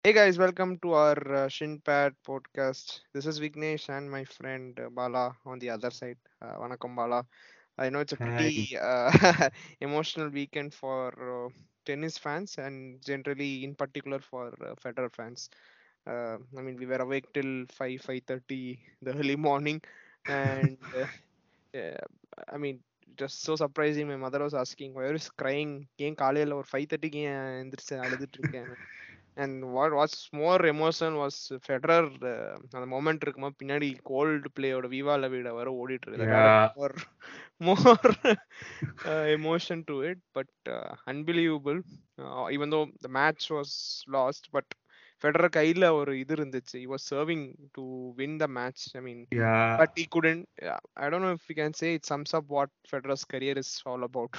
[0.00, 3.00] Hey guys, welcome to our uh, Shinpad podcast.
[3.12, 6.18] This is Vignesh and my friend uh, Bala on the other side.
[6.40, 7.24] Uh, Vanakkam Bala.
[7.78, 8.52] I know it's a Hi.
[8.56, 9.10] pretty uh,
[9.80, 11.08] emotional weekend for
[11.46, 11.48] uh,
[11.86, 15.48] tennis fans and generally, in particular, for uh, Federer fans.
[16.06, 19.80] Uh, I mean, we were awake till five five thirty the early morning,
[20.28, 21.06] and uh,
[21.72, 21.96] yeah,
[22.52, 22.80] I mean,
[23.16, 24.08] just so surprising.
[24.08, 25.72] My mother was asking, "Why is crying?"
[26.06, 28.70] ஏன் காலையில ஒரு five தேர்ட்டிக்கு ஏன் எந்திரிச்சு அழுதுட்டு இருக்கேன்
[29.37, 32.09] and what what's more emotion was Federer
[32.71, 36.41] அந்த moment இருக்குமா பின்னாடி கோல்டு பிளேயோட விவா லவிட வர ஓடிட்டு இருக்கு.
[36.75, 36.95] More
[37.59, 38.11] more
[39.37, 40.71] emotion to it but
[41.05, 41.79] unbelievable
[42.55, 43.75] even though the match was
[44.17, 44.71] lost but
[45.21, 47.41] Federer கையில ஒரு இது இருந்துச்சு he was serving
[47.77, 47.83] to
[48.19, 49.71] win the match i mean Yeah.
[49.81, 52.71] but he couldn't yeah, i don't know if we can say it sums up what
[52.91, 54.31] federer's career is all about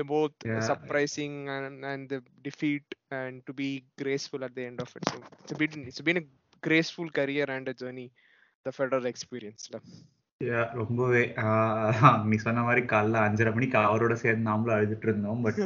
[0.00, 0.62] the both Yeah.
[0.70, 2.86] surprising and, and the defeat
[3.20, 3.70] and to be
[4.02, 6.26] graceful at the end of it so it's been it's been a
[6.62, 8.08] graceful career and a journey
[8.66, 9.80] the federer experience la.
[10.40, 11.20] Yeah, ரொம்பவே
[12.30, 15.60] நீ சொன்ன மாதிரி காலைல அஞ்சரை மணிக்கு அவரோட சேர்ந்து நாமளும் அழுதுட்டு இருந்தோம் பட்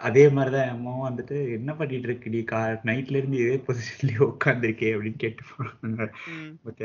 [0.00, 5.42] அதே மாதிரிதான் அம்மாவும் வந்துட்டு என்ன பண்ணிட்டு இருக்குடி கா நைட்ல இருந்து இதே பொசிஷன்லயே உட்காந்துருக்கே அப்படின்னு கேட்டு
[5.82, 6.54] Mm.
[6.62, 6.82] But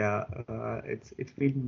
[0.85, 1.63] it's it's been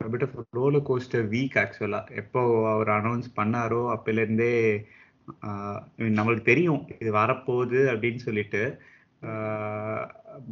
[0.00, 2.40] bit of roller coaster week actually எப்போ
[2.72, 4.52] அவர் அனௌன்ஸ் பண்ணாரோ அப்பையில இருந்தே
[5.98, 8.62] நம்மளுக்கு தெரியும் இது வரப்போகுது அப்படின்னு சொல்லிட்டு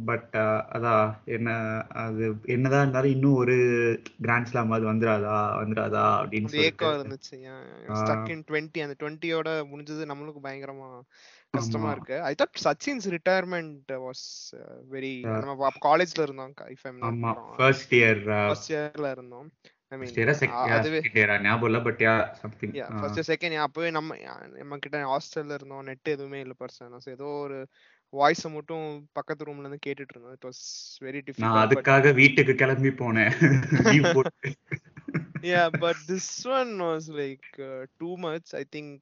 [0.05, 0.33] பட்
[0.75, 1.49] அதான் என்ன
[1.87, 3.55] அது என்னதான் இருந்தாலும் இன்னும் ஒரு
[4.21, 7.37] கிராண்ட் ஸ்லாம் அது வந்துராதா வந்துராதா அப்படின்னு ஏக்கம் இருந்துச்சு.
[7.87, 10.89] ஸ்டக் இன் டுவெண்ட்டி அந்த டுவெண்ட்டியோட முடிஞ்சது நம்மளுக்கு பயங்கரமா
[11.49, 12.21] கஷ்டமா இருக்கு.
[12.21, 14.25] I thought Sachin's retirement was
[14.91, 15.13] very.
[15.21, 17.33] நம்ம காலேஜ்ல இருந்தோம் இஃப் ஐம் ஆமா.
[17.57, 19.51] ஃபர்ஸ்ட் இயர் ஃபர்ஸ்ட் இயர்ல இருந்தோம்.
[19.89, 19.97] ஐ
[23.55, 24.15] அப்பவே நம்ம
[24.53, 27.59] நம்ம கிட்ட ஹாஸ்டல்ல இருந்தோம் நெட் எதுவுமே இல்ல பர்சன் ஏதோ ஒரு
[28.09, 33.33] வாய்ஸ் மட்டும் பக்கத்து ரூம்ல இருந்து கேட்டுட்டு இருந்தோம் இட் வாஸ் வெரி டிஃபிகல்ட் அதுக்காக வீட்டுக்கு கிளம்பி போனேன்.
[35.79, 38.43] but this one was like uh, too much.
[38.51, 38.99] I think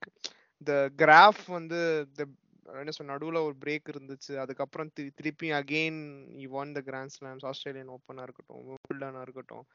[0.65, 2.25] the graph வந்து the
[2.73, 4.35] என்ன சொல்ல நடுவுல ஒரு பிரேக் இருந்துச்சு.
[4.35, 9.65] அதுக்கப்புறம் தி- திருப்பி again he won the grand slams Australian ஓப்பனா இருக்கட்டும் விம்பிள்டனா இருக்கட்டும்.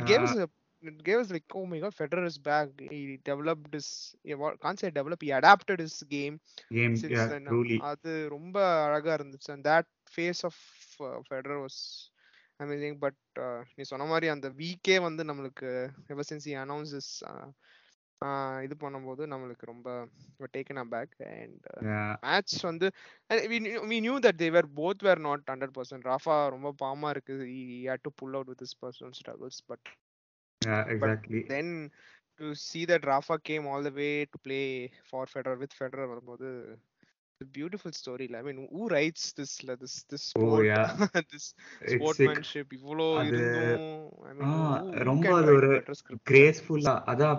[0.00, 0.44] Us a
[0.82, 4.14] it gave us like oh my god Federer is back he developed his
[4.62, 6.40] can't say develop he adapted his game
[6.70, 10.56] since then truly அது ரொம்ப அழகா இருந்துச்சு and that phase of
[11.00, 11.78] uh, Federer was
[13.04, 15.70] but uh, நீ சொன்ன மாதிரி அந்த வீக்கே வந்து நம்மளுக்கு
[16.94, 17.46] this uh,
[18.26, 20.08] uh, இது பண்ணும்போது நம்மளுக்கு ரொம்ப
[20.56, 21.66] டேக்கன் பேக் அண்ட்
[22.26, 22.88] மேட்ச் வந்து
[23.90, 28.02] we knew that they were both were not 100% Rafa ரொம்ப பாமா இருக்கு he had
[28.06, 28.74] to pull out with his
[30.60, 31.90] personal struggles but then
[32.40, 34.66] to see that Rafa came all the way to play
[35.04, 36.48] for Federer with Federer வரும்போது
[37.30, 40.82] it's a beautiful story I mean who writes this la- this this oh sport yeah
[41.32, 41.44] this
[41.82, 43.84] it's sportsmanship இவ்வளோ அது இருந்தும்
[45.10, 45.70] ரொம்ப அது ஒரு
[46.30, 47.36] கிரேஸ்ஃபுல்லா அதான்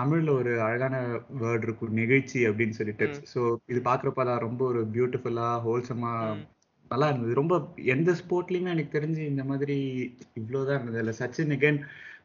[0.00, 0.96] தமிழ்ல ஒரு அழகான
[1.42, 3.40] வேர்ட் இருக்கும் நெகிழ்ச்சி அப்படின்னு சொல்லிட்டு சோ
[3.72, 6.12] இது பாக்குறப்ப அதான் ரொம்ப ஒரு பியூட்டிஃபுல்லா ஹோல்சமா
[6.90, 7.34] நல்லா இருந்தது.
[7.34, 7.54] ரொம்ப
[7.94, 9.76] எந்த ஸ்போர்ட்லயுமே எனக்கு தெரிஞ்சு இந்த மாதிரி
[10.34, 10.98] இவ்வளவுதான் இருந்தது.
[10.98, 11.78] இல்ல Sachin again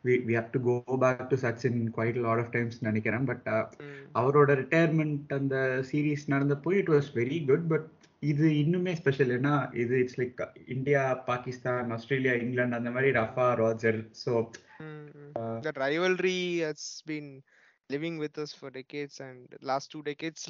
[0.06, 3.25] we we have to go back to Sachin quite lot of times நினைக்கிறேன்.
[3.25, 3.48] பட்
[3.84, 5.56] ம், அவரோட ரிட்டையர்மெண்ட் அந்த
[5.90, 7.88] series நடந்தப்போ it was very good but
[8.24, 14.02] இது இன்னுமே ஸ்பெஷல் ஏன்னா இது it's like India Pakistan Australia England அந்த மாதிரி ரஃபா ராஜர்
[14.25, 14.34] ஸோ
[14.81, 15.62] ம், ம்.
[15.62, 17.30] that rivalry has been
[17.90, 20.42] living with us for decades and last two decades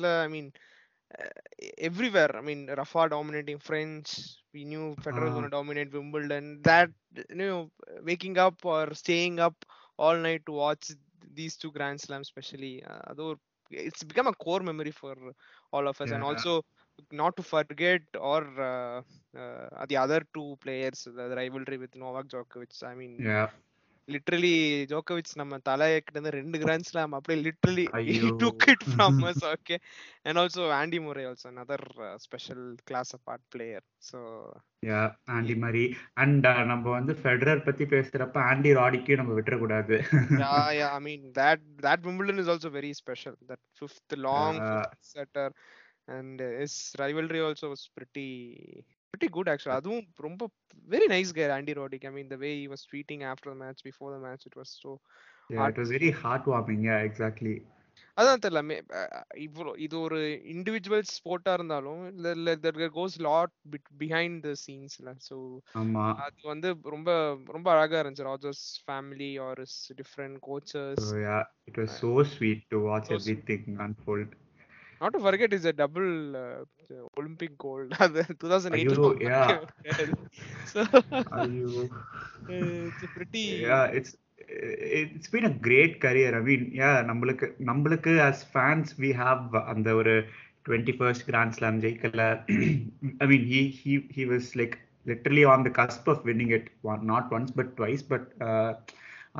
[1.17, 2.35] la, I mean uh, everywhere.
[2.35, 4.37] I mean, Rafa dominating French.
[4.53, 5.33] We knew Federer was Ah.
[5.33, 6.61] going to dominate Wimbledon.
[6.63, 6.89] That
[7.29, 7.71] you know,
[8.03, 9.55] waking up or staying up
[9.97, 10.91] all night to watch
[11.33, 13.35] these two Grand Slams, especially, uh, though
[13.71, 15.15] it's become a core memory for
[15.71, 16.11] all of us.
[16.11, 16.63] And also,
[17.11, 19.01] not to forget or uh,
[19.37, 22.83] uh, the other two players, the, rivalry with Novak Djokovic.
[22.83, 23.31] I mean,
[24.09, 24.51] literally
[24.91, 27.85] ஜோக்கோவிச் நம்ம தலைக்கிட்ட இருந்து ரெண்டு grand slam அப்படியே literally.
[28.41, 29.77] Took it from us okay
[30.23, 31.79] and also Andy Murray also another
[32.25, 34.19] special class of art player so
[34.83, 34.99] yeah
[35.35, 35.83] Andy மாதிரி
[36.23, 39.37] and நம்ம வந்து Federer பத்தி பேசுறப்ப ஆண்டி ராடிக்கையும் நம்ம
[40.33, 43.35] yeah yeah i mean that that wimbledon is also very special.
[43.47, 45.47] That fifth long Uh, fifth setter
[46.07, 47.83] and uh, his rivalry also was
[49.11, 50.49] pretty pretty good actually அதுவும் ரொம்ப
[50.87, 53.83] very nice guy andy roddick i mean the way he was tweeting after the match
[53.83, 55.01] before the match it was so
[55.49, 57.61] it was very heart warming exactly
[58.17, 58.75] அதான் தெரியல
[59.33, 62.11] இவ்வளோ இது ஒரு individual ஸ்போர்ட்டா இருந்தாலும்
[62.89, 63.53] goes lot
[63.97, 65.61] behind the சீன்ஸ்ல so
[66.25, 69.61] அது வந்து ரொம்ப ரொம்ப அழகா இருந்துச்சு Roger's family are
[70.01, 73.09] different coaches So yeah, it was so sweet to watch
[75.01, 76.63] To forget, is a double uh,
[77.17, 77.91] Olympic gold.
[78.05, 79.51] அது 2008 ஐயோ, yeah.
[80.71, 80.81] so
[81.41, 81.69] ஐயோ
[82.87, 84.11] it's a pretty yeah it's
[85.11, 89.41] it's been a great career i mean yeah நம்மளுக்கு நம்மளுக்கு as fans we have
[89.73, 90.15] அந்த ஒரு
[90.67, 92.23] 21st grand slam ஜெயிக்கல
[93.23, 94.75] i mean he he he was like
[95.05, 98.71] literally on the cusp of winning it one, not once but twice but uh,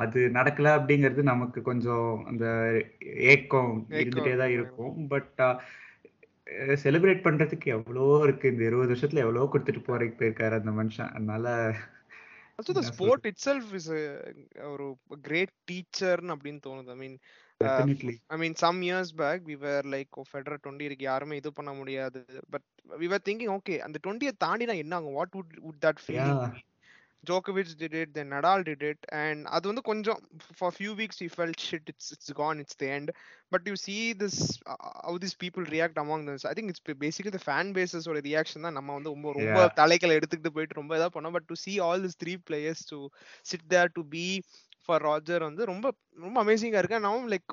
[0.04, 2.46] அது நடக்கல அப்படிங்கிறது நமக்கு கொஞ்சம் அந்த
[3.00, 5.06] ஏக்கம் இருந்துட்டே தான் இருக்கும்.
[5.12, 5.38] பட்
[6.84, 8.48] செலிப்ரேட் பண்றதுக்கு எவ்வளோ இருக்கு?
[8.52, 11.10] இந்த இருபது வருஷத்துல எவ்வளோ கொடுத்துட்டு போறதுக்கு போயிருக்காரு அந்த மனுஷன்.
[11.10, 11.74] அதனால
[12.74, 14.86] the Yeah, sport itself is a ஒரு
[15.22, 16.90] great teacher அப்படின்னு தோணுது.
[16.94, 17.14] I mean
[17.64, 18.16] definitely.
[18.26, 21.04] I mean, some years back, we were like, oh, Federer 20 இருக்கு.
[21.04, 22.24] யாருமே இது பண்ண முடியாது.
[22.50, 22.66] But
[23.00, 25.12] we were thinking, okay, அந்த 20 தாண்டினா என்ன ஆகும்?
[25.12, 26.38] What would would that feeling
[27.26, 30.20] Djokovic did it, then Nadal did it, and அது வந்து கொஞ்சம்
[30.58, 33.08] for a few weeks we felt shit, it's it's gone, it's the end.
[33.52, 34.36] But you see this
[34.72, 34.76] uh,
[35.06, 36.38] how these people react among them.
[36.52, 39.66] I think it's basically the fan bases ஓட reaction தான் நம்ம வந்து ரொம்ப ரொம்ப.
[39.80, 42.98] தலைகளை எடுத்துக்கிட்டு போயிட்டு ரொம்ப இதா பண்ணோம் but to see all these three players to
[43.52, 44.26] sit there to be
[44.86, 45.86] for Roger வந்து ரொம்ப
[46.26, 47.46] ரொம்ப அமேசிங்கா இருக்கு now I'm like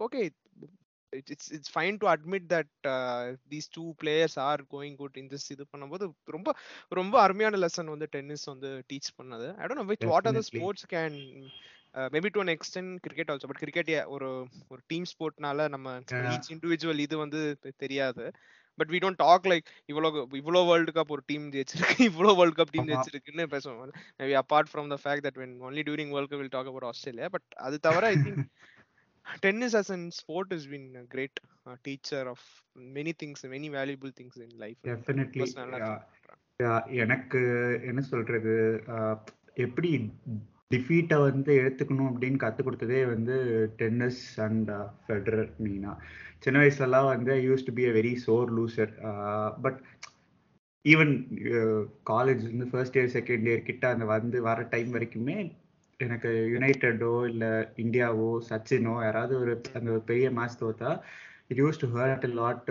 [1.48, 5.66] it's fine to admit that uh, these two players are going good in this இது
[5.74, 6.06] பண்ணும்போது
[6.36, 6.50] ரொம்ப
[6.92, 10.44] ரொம்ப அருமையான lesson வந்து டென்னிஸ் வந்து டீச் பண்ணது I don't know which what are the.
[10.52, 11.18] Sports can
[12.16, 14.30] maybe to an extent cricket also but cricket ஒரு
[14.74, 15.96] ஒரு டீம் ஸ்போர்ட்னால நம்ம.
[16.34, 17.42] ஈச் இண்டிவிஜுவல் இது வந்து
[17.84, 18.26] தெரியாது
[18.78, 20.10] but we don't talk like இவ்வளோ
[20.40, 22.90] இவ்வளோ வேர்ல்டு கப் ஒரு டீம் ஜெயிச்சிருக்கு இவ்வளோ வேர்ல்டு கப் டீம்.
[22.92, 23.80] ஜெயிச்சிருக்குன்னு பேசுவோம்
[24.22, 27.30] maybe apart from the fact that when only during world cup will talk about Australia
[27.36, 28.44] but அது தவிர I think
[29.44, 32.40] tennis as a sport has been a great uh, teacher of
[32.98, 34.80] many things many valuable things in life.
[37.04, 37.42] எனக்கு
[37.90, 38.54] என்ன சொல்றது?
[39.66, 39.90] எப்படி
[40.74, 43.36] டிஃபீட்டை வந்து எடுத்துக்கணும் அப்படின்னு கற்றுக் கொடுத்ததே வந்து
[43.82, 44.72] டென்னிஸ் அண்ட்
[45.06, 45.92] ஃபெடரர் மீனா.
[46.46, 48.92] சின்ன வயசுலலாம் வந்து I use to be a very sore loser
[49.62, 49.80] but
[50.86, 51.14] even
[52.12, 55.38] college வந்து ஃபர்ஸ்ட் இயர் செகண்ட் இயர் கிட்ட அந்த வந்து வர டைம் வரைக்குமே
[56.00, 57.50] எனக்கு யுனைடெட்டோ இல்லை
[57.84, 60.90] இந்தியாவோ சச்சினோ யாராவது ஒரு அந்த ஒரு பெரிய match தோத்தா
[61.48, 62.68] it use to hurt lot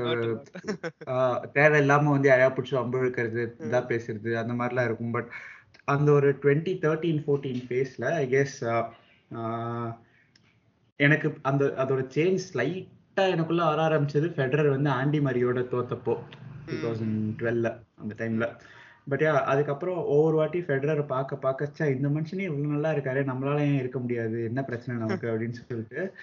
[1.56, 5.14] தேவையில்லாம வந்து யாரையா பிடிச்சி அம்பு இழுக்கிறது இதா பேசுறது அந்த மாதிரிலாம் இருக்கும்.
[5.16, 5.30] பட்
[5.94, 8.56] அந்த ஒரு டுவெண்ட்டி தேர்ட்டீன் ஃபோர்டீன் ஃபேஸ்ல ஐ கெஸ்
[11.00, 16.14] எனக்கு அந்த அதோட சேஞ்ச் ஸ்லைட்டா எனக்குள்ள வர ஆரம்பிச்சது ஃபெடரர் வந்து ஆண்டி மரியோட தோத்தப்போ
[16.66, 18.46] டூ தௌசண்ட் டுவெல்ல அந்த டைம்ல
[19.08, 23.78] பட் யா அதுக்கப்புறம் ஒவ்வொரு வாட்டி ஃபெடரர் பார்க்க பார்க்க இந்த மனுஷனே இவ்வளவு நல்லா இருக்காரு நம்மளால ஏன்
[23.78, 26.14] இருக்க முடியாது என்ன பிரச்சனை நமக்கு அப்படின்னு சொல்லிட்டு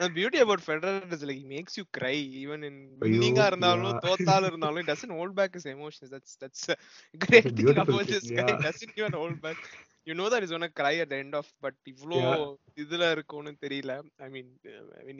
[0.00, 3.98] the beauty about Federer is like he makes you cry even in winning ஆ இருந்தாலும்.
[3.98, 6.76] தோத்தாலும் இருந்தாலும் he doesn't hold back his emotions that's that's a
[7.18, 8.62] great thing about this guy yeah.
[8.66, 9.60] doesn't even hold back
[10.04, 12.20] you know that he's gonna cry at the end of but இவ்ளோ.
[12.76, 15.18] இதுல இருக்கும்னு தெரியல I mean uh, when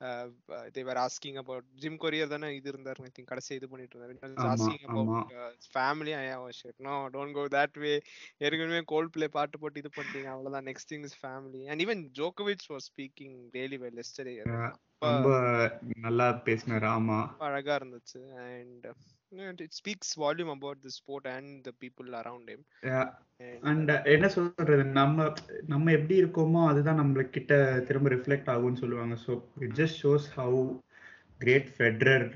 [0.00, 4.14] were asking about Jim Courier தானே இது இருந்தாரு I think கடைசி இது பண்ணிட்டு இருந்தாரு.
[4.36, 6.14] Uh, his family.
[6.14, 8.00] I oh shit no don't go that way.
[8.38, 10.66] ஏற்கனவே கோல்ட் பிளே பாட்டு போட்டு இது பண்ணிட்டீங்க அவ்வளவுதான்.
[10.70, 13.38] Next thing is family and even ஜோகோவிச் was speaking
[13.84, 14.36] well yesterday.
[14.36, 14.72] Yeah.
[14.98, 15.30] ரொம்ப
[15.96, 17.18] நல்லா பேசினாரு ஆமா.
[17.38, 18.20] அழகா இருந்துச்சு.
[18.44, 18.86] And
[19.32, 22.64] it speaks volume about the sport and the people around him
[23.62, 24.84] and என்ன சொல்றது?
[25.00, 25.26] நம்ம
[25.66, 27.54] நம்ம எப்படி இருக்கோமோ அதுதான் நம்ம கிட்ட
[27.88, 29.16] திரும்ப ரிஃப்ளெக்ட் ஆகும்னு சொல்லுவாங்க.
[29.26, 29.34] So
[29.66, 30.62] it just shows how
[31.40, 32.26] great Federer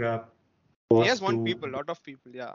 [0.90, 2.48] is one people lot of people yeah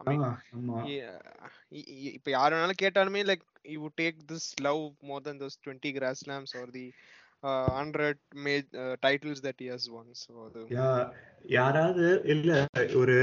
[2.18, 6.56] இப்ப யார் வேணாலும் கேட்டாலுமே like you take this love more than those twenty grand slams
[6.62, 6.86] or the
[7.75, 8.68] hundred major
[9.02, 10.62] titles that years won so அது
[11.50, 12.52] யாராவது இல்ல
[12.96, 13.16] ஒரு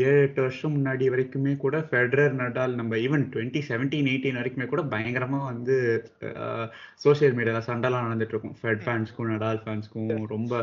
[0.00, 4.82] ஏழு எட்டு வருஷம் முன்னாடி வரைக்குமே கூட ஃபெடரர் நடால் நம்ம ஈவன் டுவெண்ட்டி செவன்டீன் எயிட்டீன் வரைக்குமே கூட
[4.92, 5.76] பயங்கரமா வந்து
[7.04, 10.62] சோசியல் மீடியால சண்டைலாம் நடந்துட்டு இருக்கும் ஃபெட் ஃபேன்ஸ்க்கும் நடால் ஃபேன்ஸ்க்கும் ரொம்ப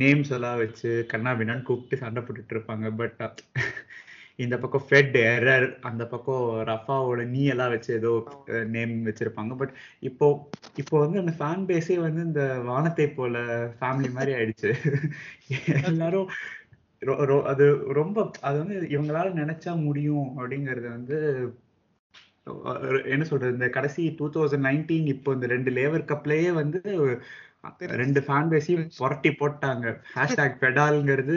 [0.00, 3.22] நேம்ஸ் எல்லாம் வச்சு கண்ணா பின்னான்னு கூப்பிட்டு சண்டை போட்டுட்டு இருப்பாங்க பட்
[4.44, 8.12] இந்த பக்கம் ஃபெட் எரர் அந்த பக்கம் ரஃபாவோட நீ எல்லாம் வச்சு ஏதோ
[8.74, 9.52] நேம் வச்சிருப்பாங்க.
[9.62, 9.72] பட்
[10.08, 10.26] இப்போ
[10.82, 13.36] இப்போ வந்து அந்த ஃபேன் பேஸே வந்து இந்த வானத்தை போல
[13.78, 14.70] ஃபேமிலி மாதிரி ஆயிடுச்சு.
[15.90, 16.28] எல்லாரும்
[17.52, 17.64] அது
[18.00, 18.18] ரொம்ப
[18.48, 21.18] அது வந்து இவங்களால நினைச்சா முடியும் அப்படிங்கறது வந்து
[23.12, 26.80] என்ன சொல்றது இந்த கடைசி டூ தௌசண்ட் நைன்டீன் இப்போ இந்த ரெண்டு லேவர் கப்லயே வந்து
[28.00, 29.86] ரெண்டு ஃபேன் பேஸையும் புரட்டி போட்டாங்க.
[30.14, 31.36] ஹேஷ்டாக் பெடால்ங்கிறது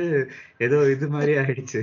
[0.65, 1.81] ஏதோ இது மாதிரி ஆயிடுச்சு.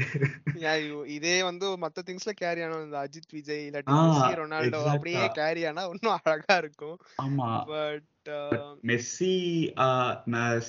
[1.16, 4.80] இதே வந்து மத்த திங்ஸ்ல கேரி ஆனா இந்த அஜித் விஜய் இல்லாட்டி ரொனால்டோ.
[4.94, 6.97] அப்படியே கேரி ஆனா இன்னும் அழகா இருக்கும்.
[7.25, 7.49] ஆமா.
[7.73, 8.06] பட்
[8.88, 9.35] மெஸ்ஸி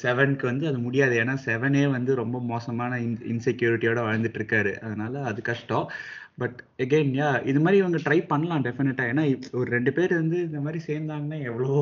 [0.01, 1.15] செவனுக்கு வந்து அது முடியாது.
[1.23, 2.99] ஏன்னா செவனே வந்து ரொம்ப மோசமான
[3.33, 5.87] இன்செக்யூரிட்டியோட வாழ்ந்துட்டு இருக்காரு அதனால அது கஷ்டம்.
[6.41, 9.23] பட் எகெயின் யா இது மாதிரி இவங்க ட்ரை பண்ணலாம் டெஃபினட்டா ஏன்னா
[9.59, 11.73] ஒரு ரெண்டு பேர் வந்து இந்த மாதிரி சேர்ந்தாங்கன்னா எவ்வளோ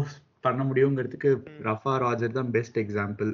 [0.44, 1.32] பண்ண முடியுங்கிறதுக்கு
[1.68, 3.32] ரஃபா ராஜர் தான் பெஸ்ட் எக்ஸாம்பிள்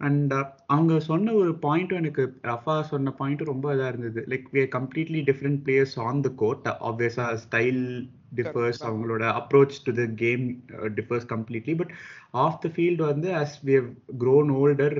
[0.00, 0.32] அண்ட்
[0.74, 4.20] அவங்க சொன்ன ஒரு பாயிண்ட்டும் எனக்கு ரஃபா சொன்ன பாயிண்ட்டும் ரொம்ப இதாக இருந்தது.
[4.32, 7.82] Like we completely different players on the court ஆப்வியஸாக ஸ்டைல்
[8.38, 8.80] டிஃபர்ஸ்.
[8.88, 10.44] அவங்களோட approach to the game
[10.98, 11.92] differs completely but
[12.44, 13.90] off the field வந்து as we have
[14.22, 14.96] grown older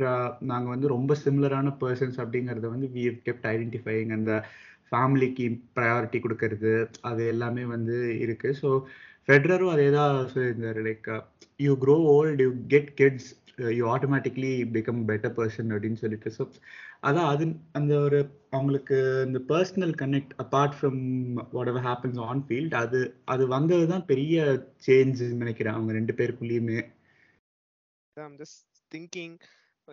[0.51, 4.33] நாங்கள் வந்து ரொம்ப சிமிலரான பர்சன்ஸ் அப்படிங்கிறத வந்து வி ஹவ் கெப்ட் ஐடென்டிஃபைங் அந்த
[4.93, 5.45] ஃபேமிலிக்கு
[5.77, 6.73] ப்ரையாரிட்டி கொடுக்கறது
[7.11, 8.49] அது எல்லாமே வந்து இருக்கு.
[8.63, 8.69] ஸோ
[9.29, 11.09] ஃபெட்ரரும் அதே தான் சொல்லியிருந்தாரு like
[11.61, 13.29] you grow old you get kids
[13.79, 16.31] you automatically become better person அப்படின்னு சொல்லிட்டு.
[16.37, 16.43] ஸோ
[17.09, 18.19] அதான் அது அந்த ஒரு
[18.51, 18.97] அவங்களுக்கு
[19.27, 21.01] இந்த personal connect apart from
[21.73, 24.37] whatever happens on field அது அது வந்தது தான் பெரிய
[24.87, 26.81] சேஞ்ச் நினைக்கிறேன் அவங்க ரெண்டு பேருக்குள்ளேயுமே.
[28.93, 29.37] திங்கிங்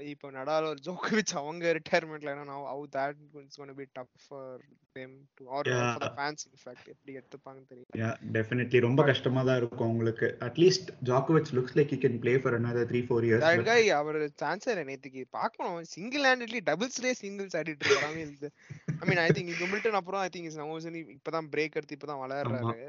[0.07, 4.61] இப்போ நடால் ஒரு ஜோக்கோவிச் அவங்க ரிட்டையர்மெண்ட்ல என்ன how that it's gonna be tough for
[4.95, 5.67] them to or.
[5.71, 7.97] For the fans in fact எப்படி எடுத்துப்பாங்கன்னு தெரியல.
[8.01, 10.27] யா டெஃபினெட்லி ரொம்ப கஷ்டமா தான் இருக்கும் உங்களுக்கு.
[10.47, 14.19] At least ஜாக்கோவிச் looks like you can play for another three four that years guy அவர்
[14.19, 15.23] இல்ல நேத்துக்கு.
[15.37, 15.77] பார்க்கணும்.
[15.95, 18.49] சிங்கிள் ஹேண்டட்லி டபுள்ஸ்லயே சிங்கிள்ஸ் ஆடிட்டு இருக்காங்க இது
[18.97, 22.81] I mean I think Wimbledon அப்புறம் ஐ திங்க் இஸ் நவோசனி இப்பதான் பிரேக் எடுத்து இப்பதான் வளர்றாரு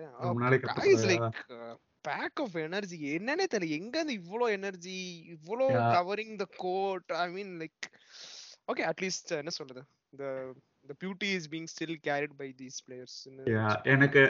[1.06, 1.26] லைக்
[2.04, 3.76] பேக் ஆஃப் எனர்ஜி என்னன்னே தெரியல.
[3.78, 4.98] எங்க இருந்து இவ்ளோ energy
[5.70, 5.90] Yeah.
[5.96, 7.86] Covering the court I mean like
[8.72, 9.82] okay at least என்ன சொல்றது?
[10.88, 13.14] The beauty is being still carried by these players.
[13.46, 14.20] Yeah, எனக்கு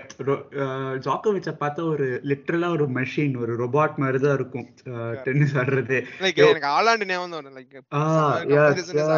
[1.06, 4.66] ஜாக்கோவிச்ச பார்த்தா ஒரு லிட்டரலா ஒரு மெஷின் ஒரு ரொபாட் மாதிரி தான் இருக்கும்
[5.26, 5.98] டென்னிஸ் ஆடுறது.
[6.24, 6.40] லைக்.
[6.46, 7.76] எனக்கு ஆலாண்ட் ஞாபகம் வரும் லைக்.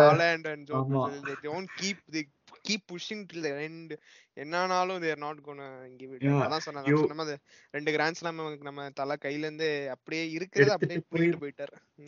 [0.03, 0.69] ஆலாண்ட் அண்ட்.
[0.73, 2.25] ஜோக்கோவிச் they don't keep they
[2.69, 3.97] keep pushing till the end.
[4.35, 6.23] என்னனாலும் they are not gonna give it.
[6.23, 7.37] Yeah, அதான் சொன்னேன் you- நான் சொன்ன மாதிரி
[7.71, 12.03] ரெண்டு கிராண்ட் ஸ்லாம் நம்ம தலை கையில இருந்து அப்படியே இருக்கிறது அப்படியே போயிட்டு போயிட்டாரு.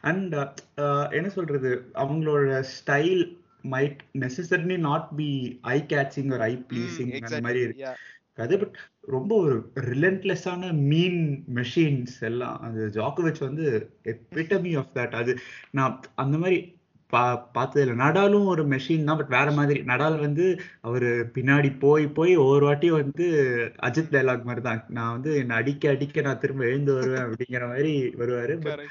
[0.00, 0.34] அண்ட்
[1.12, 1.90] என்ன சொல்றது?
[1.94, 7.40] அவங்களோட style might necessarily not be eye catching ஒரு ஐ ப்ளீசிங் அந்த.
[7.40, 7.96] மாதிரி இருக்கு.
[8.34, 12.60] அது பட் ரொம்ப ஒரு ரிலன்ட்லெஸ்ஸான மீன் மெஷின்ஸ் எல்லாம்.
[12.60, 15.38] அது ஜாக்கோவிச் வந்து எபிட்டமி ஆஃப் தட் அது
[15.70, 16.77] நான் அந்த மாதிரி
[17.12, 17.20] பா
[17.52, 19.80] பார்த்தது இல்லை நடாலும் ஒரு மெஷின் தான் பட் வேற மாதிரி.
[19.82, 20.46] நடால் வந்து
[20.80, 23.26] அவர் பின்னாடி போய் போய் ஒவ்வொரு வாட்டி வந்து
[23.82, 24.84] அஜித் டைலாக் மாதிரி தான்.
[24.88, 28.56] நான் வந்து என்னை அடிக்க அடிக்க நான் திரும்ப எழுந்து வருவேன் அப்படிங்கிற மாதிரி வருவாரு.
[28.60, 28.84] பட்.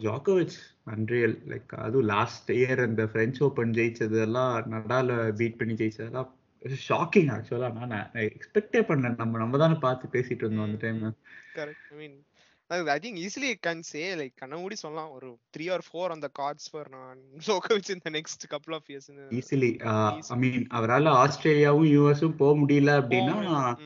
[0.00, 0.56] ஜாக்கோவிச்
[0.90, 6.30] அன்ரியல் லைக் அதுவும் லாஸ்ட் இயர் அந்த பிரெஞ்ச் ஓப்பன் ஜெயிச்சதெல்லாம் நடால பீட் பண்ணி ஜெயிச்சதெல்லாம்
[6.88, 7.94] ஷாக்கிங் ஆக்சுவலா நான்
[8.28, 9.16] எக்ஸ்பெக்டே பண்ணல.
[9.16, 11.00] நம்ம நம்ம தானே பார்த்து பேசிட்டு இருந்தோம் அந்த time
[12.72, 15.10] I think easily can say like கண்ண மூடி சொல்லலாம்.
[15.10, 19.10] ஒரு த்ரீ ஆர் ஃபோர் அந்த கார்ட்ஸ் ஃபார் நான் ஜோக்கோவிச் இந்த next couple of years
[19.40, 19.70] easily
[20.28, 23.76] I mean அவரால் ஆஸ்திரேலியாவும் யூஎஸும் போக முடியல அப்படின்னா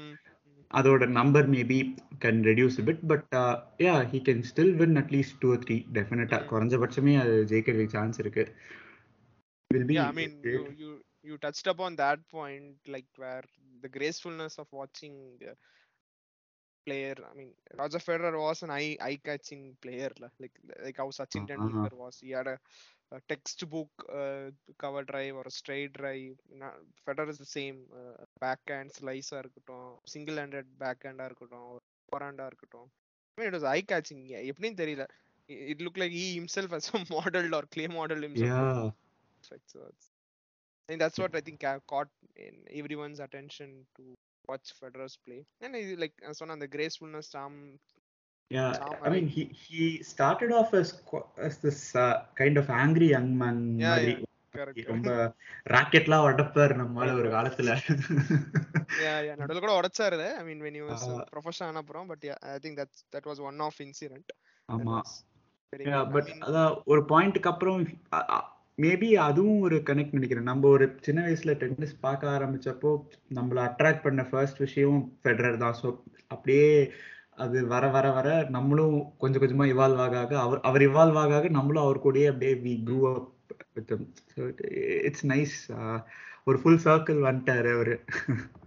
[0.75, 1.81] அதோட number maybe
[2.25, 3.35] can reduce bit but
[3.79, 6.39] yeah he can still win at least two three டெஃபினட்டா.
[6.51, 8.45] குறைஞ்சபட்சமே அது ஜெயிக்கிறதுக்கு சான்ஸ் இருக்கு.
[9.75, 10.91] Will be mean, you, you
[11.29, 13.43] you touched upon that point, like where
[13.83, 15.17] the gracefulness of watching
[15.51, 15.55] a
[16.86, 17.16] player.
[17.30, 21.48] I mean, Roger Federer was an eye eye catching player, la, like like how Sachin
[21.52, 21.52] Uh-huh.
[21.52, 22.20] Tendulkar was.
[22.20, 22.58] He had a,
[23.12, 23.90] a textbook
[24.22, 26.36] uh, cover drive or a straight drive.
[26.62, 27.80] Na- Federer is the same.
[28.02, 31.70] Uh, backhand slice ஆ இருக்கட்டும் single handed backhand ஆ இருக்கட்டும்
[32.12, 32.90] forehand ஆ இருக்கட்டும்
[33.38, 34.22] I mean, it was eye catching.
[34.52, 35.06] எப்படின்னு தெரியல.
[35.54, 36.88] It it looked like he himself has
[37.18, 38.42] modeled or clay modeled himself.
[38.42, 38.60] Yeah
[39.42, 39.70] perfect.
[39.74, 40.08] So it's,
[40.84, 44.04] I think that's what I think ca- caught in everyone's attention to
[44.47, 45.41] watch Federer's play.
[45.61, 47.55] And he, like as one on the gracefulness, charm.
[48.51, 50.91] Yeah, Charm, I mean, he he started off as
[51.37, 53.97] as this uh, kind of angry young man Yeah,
[54.55, 54.79] Correct.
[54.91, 55.11] ரொம்ப
[55.75, 57.71] ராக்கெட்லாம் உடப்பாரு நம்மால ஒரு காலத்துல
[59.05, 59.35] yeah, yeah.
[59.41, 61.25] நடுவுல கூட உடைச்சாரு I mean, when he was uh, Ah.
[61.35, 64.27] professional ஆன அப்புறம், but yeah, I think that's that was one off incident.
[64.29, 64.97] That ஆமா
[65.73, 66.03] Yeah.
[66.03, 67.81] I but அதான் ஒரு பாயிண்ட்டுக்கு அப்புறம்
[68.79, 72.91] மேபி அதுவும் ஒரு கனெக்ட் நினைக்கிறேன் நம்ம ஒரு சின்ன வயசுல டென்னிஸ் பார்க்க ஆரம்பிச்சப்போ
[73.35, 75.77] நம்மள அட்ராக்ட் பண்ண ஃபர்ஸ்ட் விஷயம் ஃபெடரர் தான்.
[75.81, 75.89] ஸோ
[76.29, 76.67] அப்படியே
[77.37, 81.49] அது வர வர வர நம்மளும் கொஞ்சம் கொஞ்சமா இவால்வ் ஆக ஆக அவர் அவர் இவால்வ் ஆக ஆக
[81.51, 83.31] நம்மளும் அவர் கூடயே அப்படியே we grew up
[83.75, 83.93] with
[85.09, 85.57] it's nice
[86.45, 87.97] ஒரு ஃபுல் சர்க்கிள் வந்துட்டாரு அவரு.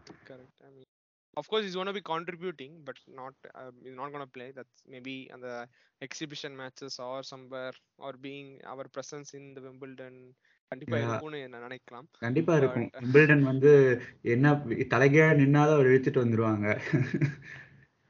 [1.39, 4.50] of course, he's going to be contributing, but not uh, he's not going to play.
[4.55, 5.55] That's maybe on the
[6.01, 10.15] exhibition matches or somewhere or being our presence in the Wimbledon.
[10.72, 10.98] கண்டிப்பா.
[11.00, 13.72] இருக்கும்னு நான் நினைக்கலாம் கண்டிப்பா இருக்கும் Wimbledon வந்து
[14.34, 14.51] என்ன
[14.93, 16.67] தலைகீழா நின்னாலும் அவர் இழுத்துட்டு வந்துருவாங்க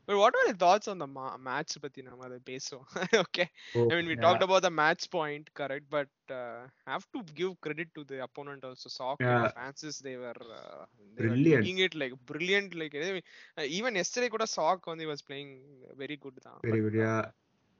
[0.10, 2.86] But what are your thoughts on the ma- match பத்தி நம்ம அதை பேசுவோம்
[3.24, 3.46] okay
[3.90, 4.24] I mean we Yeah.
[4.26, 6.62] talked about the match point correct but uh,
[6.92, 9.36] have to give credit to the opponent also Sock Yeah.
[9.36, 10.82] and Francis they were uh,
[11.16, 11.46] they Brilliant.
[11.46, 15.52] were taking it like brilliant like uh, even yesterday கூட Sock வந்து he was playing
[16.04, 17.00] very good தான் very good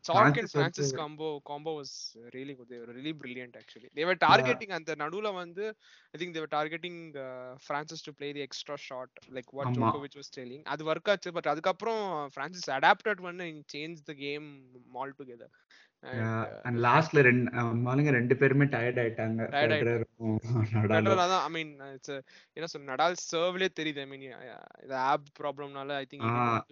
[0.08, 2.70] வந்து- combo combo was really good.
[2.70, 3.90] They were really brilliant actually.
[3.96, 5.76] They were targeting அந்த நடுவுல வந்து
[6.12, 9.76] I think they were targeting uh, Francis to play the extra shot like what ஆமா.
[9.76, 10.64] Djokovic was telling.
[10.64, 15.50] அது work ஆச்சு but அதுக்கப்புறம் Francis adapted பண்ணி change the game altogether.
[16.68, 19.42] And லாஸ்ட்ல ரெண்டு அவனுங்க ரெண்டு பேருமே டயர்ட் ஆயிட்டாங்க.
[21.46, 21.72] ஐ மீன்
[22.56, 24.00] என்ன சொல்ற நடால் சர்வ்லயே தெரியுது.
[24.06, 24.24] ஐ மீன்
[24.86, 26.30] இது of ப்ராப்ளம்னால I think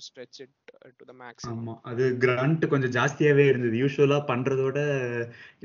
[0.08, 0.56] stretch it
[1.00, 3.76] to the maximum ஆமா அது கிரண்ட் கொஞ்சம் ஜாஸ்தியாவே இருந்தது.
[3.84, 4.78] யூஸ்வலா பண்றதோட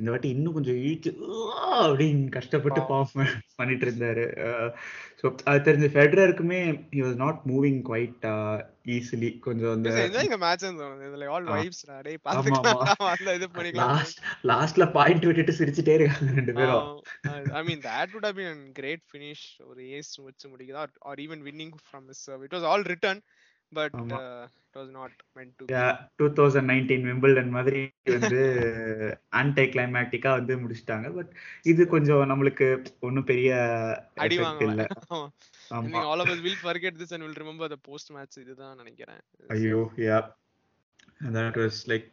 [0.01, 1.13] இந்த வாட்டி இன்னும் கொஞ்சம் இழுத்து
[1.83, 4.27] அப்படின்னு கஷ்டப்பட்டு பாவம் பண்ணிட்டு இருந்தாரு.
[5.23, 6.61] ஸோ அது தெரிஞ்ச ஃபெடரருக்குமே
[6.95, 8.25] he was not moving quite
[8.95, 10.65] easily கொஞ்சம் அந்த இந்த மேட்ச்
[11.09, 11.47] இதுல ஆல்.
[11.57, 12.19] வைப்ஸ் டேய்.
[12.25, 13.35] பாத்துக்கலாம்.
[13.39, 13.93] இது பண்ணிக்கலாம்.
[13.93, 14.19] லாஸ்ட்
[14.51, 16.89] லாஸ்ட்ல பாயிண்ட் விட்டுட்டு சிரிச்சிட்டே இருக்காங்க ரெண்டு பேரும்.
[17.59, 19.45] I mean that would have been a great finish.
[19.71, 23.23] ஒரு ஏஸ் வச்சு முடிக்குதா or even winning from miss it was all written
[23.73, 23.97] but.
[24.73, 25.65] It was not meant to
[26.21, 27.81] two thousand nineteen Wimbledon மாதிரி
[28.15, 28.41] வந்து
[29.41, 31.09] ஆன்டை கிளைமேட்டிக்கா வந்து முடிச்சிட்டாங்க.
[31.17, 31.33] பட்
[31.73, 32.69] இது கொஞ்சம் நம்மளுக்கு
[33.09, 33.51] ஒன்றும் பெரிய
[34.25, 34.39] அடி
[35.75, 35.83] ஆமா.
[35.85, 39.23] நீங்க all of us will forget this and will remember the post match இதுதான் நினைக்கிறேன்.
[39.57, 40.19] ஐயோ yeah
[41.39, 42.11] that was like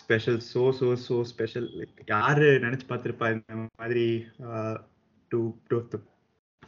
[0.00, 1.68] special so so so special
[2.12, 4.06] யாரு நினைச்சு பார்த்திருப்பா இந்த மாதிரி
[5.30, 5.98] two two of the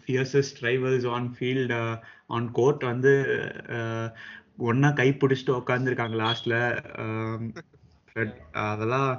[0.04, 1.74] fiercest rivals on field
[2.36, 3.12] on court வந்து
[4.58, 6.56] ஒன்னா கை பிடிச்சிட்டு உட்காந்துருக்காங்க லாஸ்ட்ல
[8.64, 9.10] அதெல்லாம்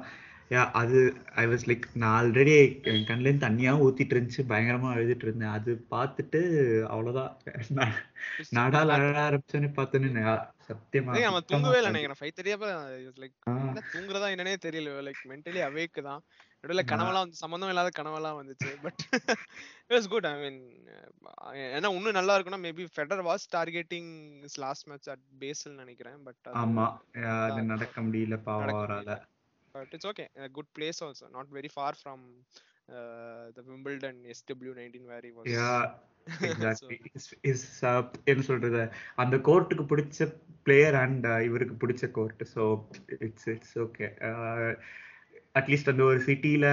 [0.52, 0.98] யா அது
[1.42, 2.52] ஐ வாஸ் லைக் நான் ஆல்ரெடி
[2.90, 5.54] என் கண்ணுலேருந்து தண்ணியாக ஊத்திட்டு இருந்துச்சு பயங்கரமா அழுதுட்டு இருந்தேன்.
[5.58, 6.42] அது பார்த்துட்டு
[6.94, 7.32] அவ்வளோதான்
[7.78, 7.96] நான்
[8.58, 10.12] நாடால் அழ ஆரம்பிச்சோன்னு பார்த்தோன்னு
[10.68, 11.16] சத்தியமா
[11.50, 12.20] தூங்கவே இல்லை நினைக்கிறேன்.
[12.20, 12.70] ஃபைவ் தேர்ட்டியப்ப
[13.24, 13.36] லைக்
[13.94, 14.94] தூங்குறதா என்னன்னே தெரியல.
[15.08, 16.22] லைக் மென்டலி அவேக் தான்.
[16.70, 16.96] ஆ.
[16.96, 18.82] கனவெல்லாம் வந்து சம்மந்தம் இல்லாத கனவெல்லாம் வந்துச்சு.
[18.82, 19.22] But
[19.88, 20.88] it's good I mean
[21.52, 24.12] ஏன்னா இன்னும் நல்லா இருக்கும்னா maybe Federer was targeting
[24.44, 26.24] is last match at பேஸ்ல நினைக்கிறேன்.
[26.24, 26.88] பட் ஆமா.
[27.44, 29.22] அது நடக்க- முடியல அவரால.
[29.72, 32.26] But it's okay good place also not very far from
[33.54, 35.96] the Wimbledon S W nineteen very was yeah
[38.26, 38.92] என்ன சொல்றது?
[39.16, 42.86] அந்த கோர்ட்டுக்கு பிடிச்ச பிளேயர் அண்ட் இவருக்கு பிடிச்ச court so
[43.20, 44.08] it's it's okay
[45.56, 46.68] at least அந்த ஒரு சிட்டில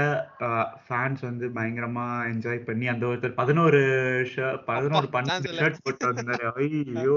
[0.89, 3.81] ஃபேன்ஸ் வந்து பயங்கரமா என்ஜாய் பண்ணி அந்த ஒருத்தர் பதினோரு
[4.67, 5.51] பதினோரு பன்னெண்டு.
[5.59, 6.49] ஷர்ட் போட்டு வந்தாரு
[6.95, 7.17] ஐயோ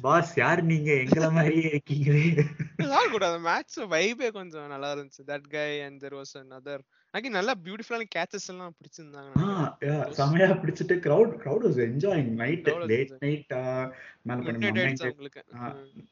[0.00, 0.92] பாஸ் யார் நீங்க?
[0.94, 2.24] எங்களை மாதிரியே இருக்கீங்களே.
[3.12, 5.22] குட் அந்த மேட்ச் வைபே கொஞ்சம் நல்லா இருந்துச்சு.
[5.26, 6.78] That guy and there was another
[7.16, 9.34] அங்கே நல்லா பியூட்டிஃபுல்லான கேச்சஸ் எல்லாம் பிடிச்சிருந்தாங்க
[10.18, 12.28] செமையா பிடிச்சிட்டு Crowd was late enjoying.
[12.42, 12.66] night
[14.28, 15.02] மேல Midnight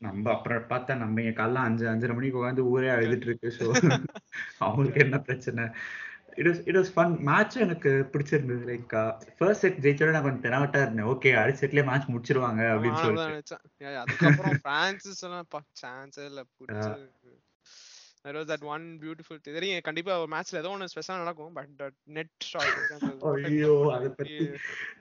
[0.07, 3.49] நம்ம அப்புறம் பார்த்தா நம்ம இங்க காலைல அஞ்சு அஞ்சரை மணிக்கு உட்காந்து ஊரே அழுதுட்டு இருக்கு.
[3.59, 3.65] ஸோ
[4.59, 5.65] அவங்களுக்கு என்ன பிரச்சனை?
[6.41, 8.63] It was it was fun match எனக்கு பிடிச்சிருந்தது.
[8.71, 8.95] லைக்
[9.39, 11.11] ஃபர்ஸ்ட் செட் ஜெயிச்சோட நான் கொஞ்சம் தெனாவட்டா இருந்தேன்.
[11.13, 13.59] ஓகே அடுத்த செட்லயே மேட்ச் முடிச்சிருவாங்க அப்படின்னு சொல்லிட்டு.
[14.03, 15.49] அதுக்கப்புறம் பிரான்சிஸ் எல்லாம்
[15.83, 16.43] சான்ஸே இல்ல
[18.33, 19.55] was that one beautiful thing.
[19.57, 21.83] தெரியும் கண்டிப்பா ஒரு மேட்ச்ல ஏதோ ஒன்னு ஸ்பெஷலா நடக்கும் பட்
[22.17, 22.79] நெட் ஷாட்
[23.33, 24.47] ஐயோ அதை பத்தி.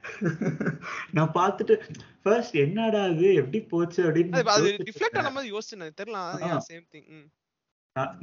[1.17, 1.75] நான் பார்த்துட்டு
[2.23, 5.21] ஃபர்ஸ்ட் என்னடா அது எப்படி போச்சு அப்படின்னு அது இருந்தேன்.
[5.21, 6.19] ஆன மாதிரி யோசிச்சேன் தெரியல.
[6.69, 7.23] சேம் திங்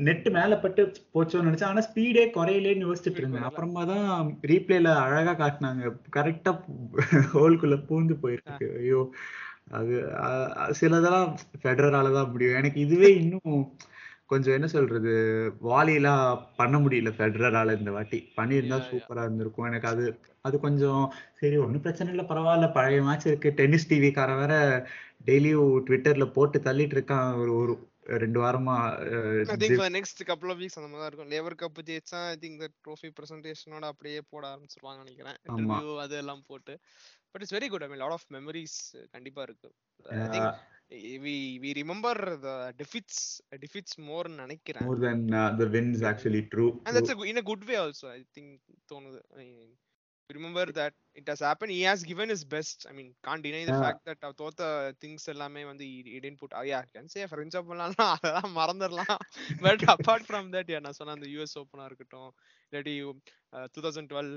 [0.06, 0.82] நெட் மேல பட்டு
[1.14, 3.46] போச்சோன்னு நினைச்சேன் ஆனா ஸ்பீடே குறையலேன்னு யோசிச்சுட்டு இருந்தேன்.
[3.48, 4.08] அப்புறமா தான்
[4.50, 5.92] ரீப்ளேல அழகா காட்டினாங்க.
[6.16, 6.52] கரெக்டா
[7.34, 8.68] ஹோல்குள்ள பூந்து போயிருக்கு.
[8.80, 9.02] ஐயோ
[9.78, 9.94] அது
[10.78, 11.30] சிலதெல்லாம்
[11.62, 12.58] ஃபெடரரால தான் முடியும்.
[12.60, 13.54] எனக்கு இதுவே இன்னும்
[14.30, 15.12] கொஞ்சம் என்ன சொல்றது
[15.62, 18.18] வாலிலாம் பண்ண முடியல ஃபெடரரால இந்த வாட்டி.
[18.36, 18.78] பண்ணியிருந்தா.
[18.88, 19.66] சூப்பரா இருந்திருக்கும்.
[19.66, 20.04] எனக்கு அது
[20.40, 21.02] அது கொஞ்சம்
[21.40, 23.50] சரி ஒன்றும் பிரச்சனை இல்லை பரவாயில்ல பழைய மேட்ச் இருக்கு.
[23.50, 24.54] டென்னிஸ் டிவிக்காரன் வேற
[25.26, 27.30] டெய்லியும் ட்விட்டர்ல போட்டு தள்ளிட்டு இருக்கான்.
[27.40, 27.74] ஒரு ஒரு
[28.14, 28.74] ரெண்டு வாரமா
[29.46, 31.30] I think next couple of weeks அந்த மாதிரி இருக்கும்.
[31.30, 35.38] லேவர் கப் ஜெயிச்சா ஐ திங்க் த ட்ரோஃபி பிரசன்டேஷனோட அப்படியே போட ஆரம்பிச்சிருவாங்க நினைக்கிறேன்.
[35.48, 35.58] ஆமா.
[35.58, 36.74] இன்டர்வியூ அது எல்லாம் போட்டு.
[37.30, 38.78] But it's very good I mean lot of memories
[39.10, 39.70] கண்டிப்பா இருக்கு.
[40.04, 40.50] ஐ திங்க்
[44.42, 47.68] நினைக்கிறேன் more than uh, the wins actually true, and that's a, gu- in a good
[47.68, 48.61] way also i think
[48.94, 49.70] தோணுது I mean,
[50.35, 53.72] remember that it has happened he has given his best i mean can't deny the
[53.72, 53.81] Yeah.
[53.81, 57.57] fact that அவர் தோத்த things எல்லாமே வந்து he, he didn't put yeah can say french
[57.57, 59.18] open எல்லாம் அதெல்லாம் மறந்துடலாம்
[59.57, 62.35] பட் apart from that yeah நான் சொன்ன அந்த யூஎஸ் ஓப்பனா இருக்கட்டும்
[62.72, 63.20] இல்லாட்டி டூ
[63.52, 64.34] தௌசண்ட் டுவெல்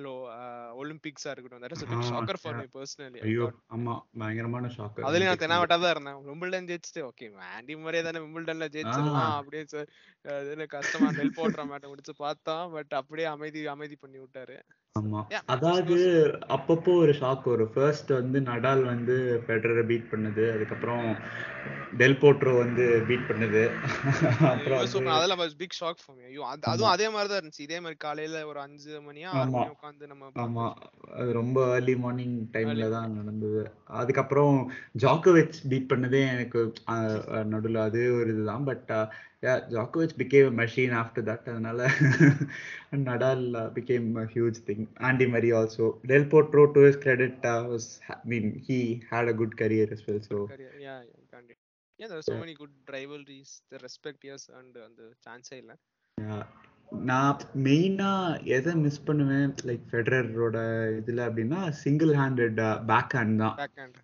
[0.82, 2.56] ஒலிம்பிக்ஸா இருக்கட்டும் that is big shocker for.
[2.56, 6.20] Me personally ஐயோ ஆமா பயங்கரமான ஷாக் அதுலயும் நான் தெனாவட்டா தான் இருந்தேன்.
[6.28, 9.36] விம்பிள்டன் ஜெயிச்சுட்டு ஓகே ஆண்டி முறையே தானே விம்பிள்டன்ல ஜெயிச்சிடலாம்.
[9.36, 9.66] அப்படியே
[10.24, 12.72] அது கஷ்டமா நெல் போடுற மேட்டை முடிச்சு பார்த்தோம்.
[12.72, 14.58] பட் அப்படியே அமைதி அமைதி பண்ணி விட்டாரு.
[15.00, 15.22] ஆமா.
[15.46, 15.96] அதாவது
[16.56, 17.72] அப்பப்போ ஒரு ஷாக் வரும்.
[17.74, 19.16] ஃபர்ஸ்ட் வந்து நடால் வந்து
[19.48, 20.44] ஃபெடரரை பீட் பண்ணது.
[20.54, 21.08] அதுக்கப்புறம்
[21.98, 23.64] டெல் போட்ரோ வந்து பீட் பண்ணது.
[24.52, 27.62] அப்புறம் அதெல்லாம் பிக் ஷாக் ஃபார் மீ ஐயோ அது- அதுவும் அதே மாதிரி தான் இருந்துச்சு.
[27.62, 29.60] இதே மாதிரி காலையில ஒரு அஞ்சு மணியா ஆறு ஆமா.
[29.60, 30.66] மணி உட்காந்து நம்ம ஆமா.
[31.18, 33.62] அது ரொம்ப ஏர்லி மார்னிங் டைம்ல தான் நடந்தது
[34.00, 34.56] அதுக்கப்புறம்
[35.04, 36.62] ஜாக்கோவிச் பீட் பண்ணதே எனக்கு
[37.46, 38.92] நடுவில் அது ஒரு இதுதான் பட்
[39.74, 41.88] ஜாக்கோவிச் பிகேம் மெஷின் ஆஃப்டர் தட் அதனால
[43.08, 43.46] Nadal
[43.78, 47.88] became huge thing Andy Murray also Del Potro to credit uh, was
[48.26, 48.50] mean
[49.12, 50.74] had a good career as well so career.
[50.80, 51.42] Yeah, yeah.
[52.00, 52.40] Yeah, there are so Yeah.
[52.40, 53.62] many good rivalries.
[53.72, 55.74] The respect yes and அந்த சான்ஸே இல்ல
[57.10, 58.12] நான் மெயினா
[58.56, 59.52] எதை miss பண்ணுவேன்?
[59.68, 60.58] Like ஃபெடரரோட
[61.00, 62.60] இதுல அப்படின்னா சிங்கிள் ஹேண்டட்
[62.92, 63.56] பேக் ஹேண்ட் தான்.
[63.62, 64.00] பேக் ஹேண்ட்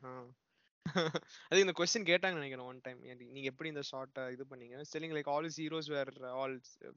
[1.49, 2.99] அது இந்த கொஸ்டின் கேட்டாங்க நினைக்கிறேன் ஒன் டைம்
[3.35, 4.85] நீங்க எப்படி இந்த ஷார்ட் இது பண்ணீங்க?
[4.89, 6.55] ஸ்டெல்லிங் like all his heroes were all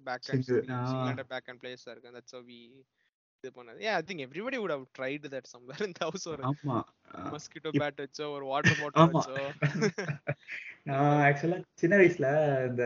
[0.30, 2.14] backhand backhand players இருக்கு.
[2.16, 2.60] தட்ஸ் வி
[3.42, 3.88] இது பண்ணது.
[3.88, 6.28] I think everybody would have tried that somewhere in the house.
[6.28, 6.82] ஒரு ஆமா.
[7.14, 9.36] மஸ்கிட்டோ பேட் வச்சோ ஒரு வாட்டர் பாட்டில் வச்சோ.
[10.82, 12.28] நான் ஆக்சுவலா சின்ன வயசுல
[12.66, 12.84] இந்த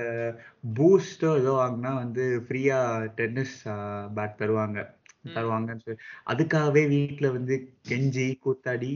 [0.74, 3.68] பூஸ்டோ ஏதோ வாங்கினா வந்து ஃப்ரீயா டென்னிஸ்
[4.16, 4.95] பேட் தருவாங்க.
[5.34, 6.00] தருவாங்கன்னு சொல்லி.
[6.30, 7.54] அதுக்காகவே வீட்ல வந்து
[7.88, 8.90] கெஞ்சி கூத்தாடி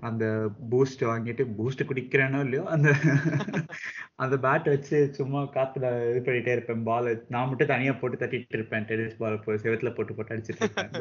[0.00, 0.24] அந்த
[0.70, 2.88] பூஸ்ட் வாங்கிட்டு பூஸ்ட் குடிக்கிறேனோ இல்லையோ அந்த
[4.16, 6.82] அந்த பேட் வச்சு சும்மா காத்துல இது பண்ணிட்டே இருப்பேன்.
[6.82, 8.86] பால் நான் மட்டும் தனியா போட்டு தட்டிட்டு இருப்பேன்.
[8.88, 10.92] டென்னிஸ் பால் போய் செவத்துல போட்டு போட்டு அடிச்சிட்டு இருப்பேன்.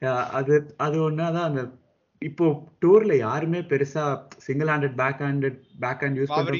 [0.38, 1.62] அது அது ஒன்னாதான் அந்த
[2.24, 2.46] இப்போ
[2.82, 4.04] டூர்ல யாருமே பெருசா
[4.38, 5.58] single handed backhanded
[6.04, 6.52] backhand use பண்ற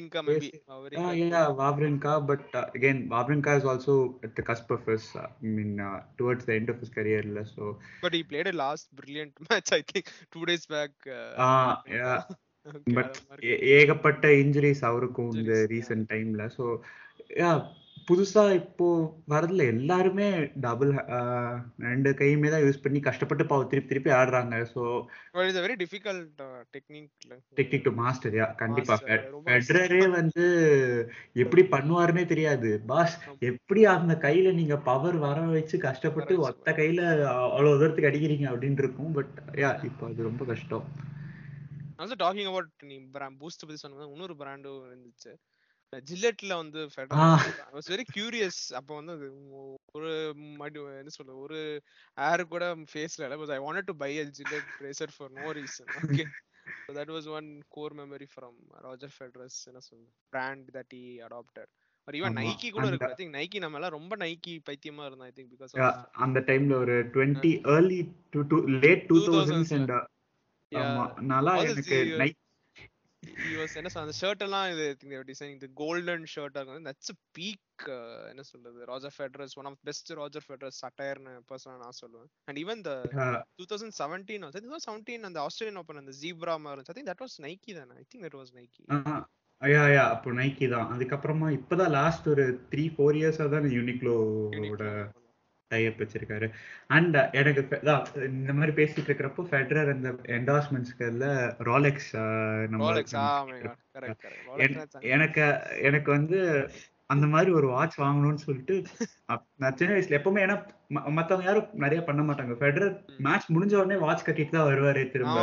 [0.96, 1.20] uh,
[4.70, 7.22] of his, uh, I mean, uh, towards the end of his career.
[7.36, 7.64] la, So,
[8.02, 11.96] but he played a last brilliant match i think two days back uh, uh, in
[11.96, 12.18] yeah,
[12.66, 16.64] okay but அது மாதிரி ஏ- ஏகப்பட்ட injuries அவருக்கும் இந்த recent டைம்ல so
[18.08, 18.86] புதுசா இப்போ
[19.32, 20.26] வரதுல எல்லாருமே
[20.64, 20.90] double
[21.86, 24.54] ரெண்டு கையுமே தான் யூஸ் பண்ணி கஷ்டப்பட்டு பாவம் திருப்பி திருப்பி ஆடுறாங்க.
[24.72, 24.80] So
[25.34, 28.96] but it's a very difficult uh, technique like, technique to master yeah கண்டிப்பா
[29.46, 30.44] ஃபெடரரே வந்து
[31.44, 32.70] எப்படி பண்ணுவாருன்னே தெரியாது.
[32.92, 33.16] பாஸ்.
[33.50, 37.00] எப்படி அந்த கையில நீங்க பவர் வர வச்சு கஷ்டப்பட்டு வர ஒத்த கையில
[37.54, 39.12] அவ்வளவு தூரத்துக்கு அடிக்கிறீங்க அப்படின்னு இருக்கும்.
[39.18, 40.86] பட் யா இப்போ அது ரொம்ப கஷ்டம்.
[42.02, 45.32] Also talking about நீ brand பூஸ்ட் பத்தி சொன்னது இன்னொரு பிராண்டும் இருந்துச்சு.
[46.08, 46.80] ஜில்லெட்ல வந்து
[47.74, 49.26] வாஸ் வெரி கியூரியஸ் அப்போ வந்து அது
[49.94, 50.10] ஒரு
[50.58, 51.58] மடி என்ன சொல்ல ஒரு
[52.16, 53.54] ஏர் கூட ஃபேஸ்ல இல்ல.
[53.56, 56.26] I wanted to buy a Gillette razor for no reason okay
[56.86, 58.52] so that was one core memory from
[58.84, 61.66] Roger Federer's என்ன சொல்ல brand that he adopted.
[62.08, 62.38] Or even ஆமா.
[62.40, 65.74] நைக்கி கூட இருக்கு ஐ திங்க் நைக்கி நம்ம எல்லாம் ரொம்ப நைக்கி பைத்தியமா இருந்தோம் ஐ திங்க் பிகாஸ்
[66.24, 68.00] அந்த டைம்ல ஒரு twenty early
[68.34, 68.42] to
[68.78, 69.94] late two two thousands தௌசண்ட்ஸ்ல and
[70.72, 71.04] yeah ஆமா.
[71.32, 72.12] நல்லா எனக்கு was
[73.78, 74.84] என்ன சொல்ல அந்த ஷர்ட் எல்லாம் இது
[75.30, 76.88] டிசைனிங் இந்த கோல்டன் ஷர்ட் இருக்கும்.
[76.88, 77.84] தட்ஸ் பீக்
[78.30, 78.80] என்ன சொல்றது?
[78.90, 82.28] Roger Federer's one of best Roger Federer's சட்டையர்னு பர்சனலா நான் சொல்லுவேன்.
[82.48, 82.92] And even the
[83.60, 87.38] two thousand seventeen thousand seventeen அந்த ஆஸ்திரேலியன் ஓப்பன் அந்த ஜீப்ரா மாதிரி I think that was
[87.46, 87.96] Nike தானே?
[88.02, 88.82] I think that was Nike
[89.62, 90.88] yeah yeah அப்போ நைக்கி தான்.
[90.94, 94.90] அதுக்கப்புறமா இப்பதான் லாஸ்ட் ஒரு த்ரீ ஃபோர் இயர்ஸா தான் யூனிக்ளோவோட யூனிக்லோ
[95.74, 96.46] டைப் வச்சிருக்காரு.
[96.86, 101.28] அண்ட் எனக்கு ஃபெ- அதான் இந்த மாதிரி பேசிட்டு இருக்கிறப்போ ஃபெடரர் அந்த என்டார்ஸ்மெண்ட்ஸ்ல
[101.64, 102.10] ரோலெக்ஸ்
[105.08, 105.44] எனக்கு
[105.82, 106.40] எனக்கு வந்து
[107.06, 108.76] அந்த மாதிரி ஒரு வாட்ச் வாங்கணும்னு சொல்லிட்டு
[109.56, 110.56] நான் சின்ன வயசுல எப்பவுமே ஏன்னா
[111.18, 112.54] மத்தவங்க யாரும் நிறைய பண்ண மாட்டாங்க.
[112.60, 112.94] ஃபெடரர்
[113.26, 115.38] மேட்ச் முடிஞ்ச உடனே வாட்ச் கட்டிட்டு தான் வருவாரு திரும்ப.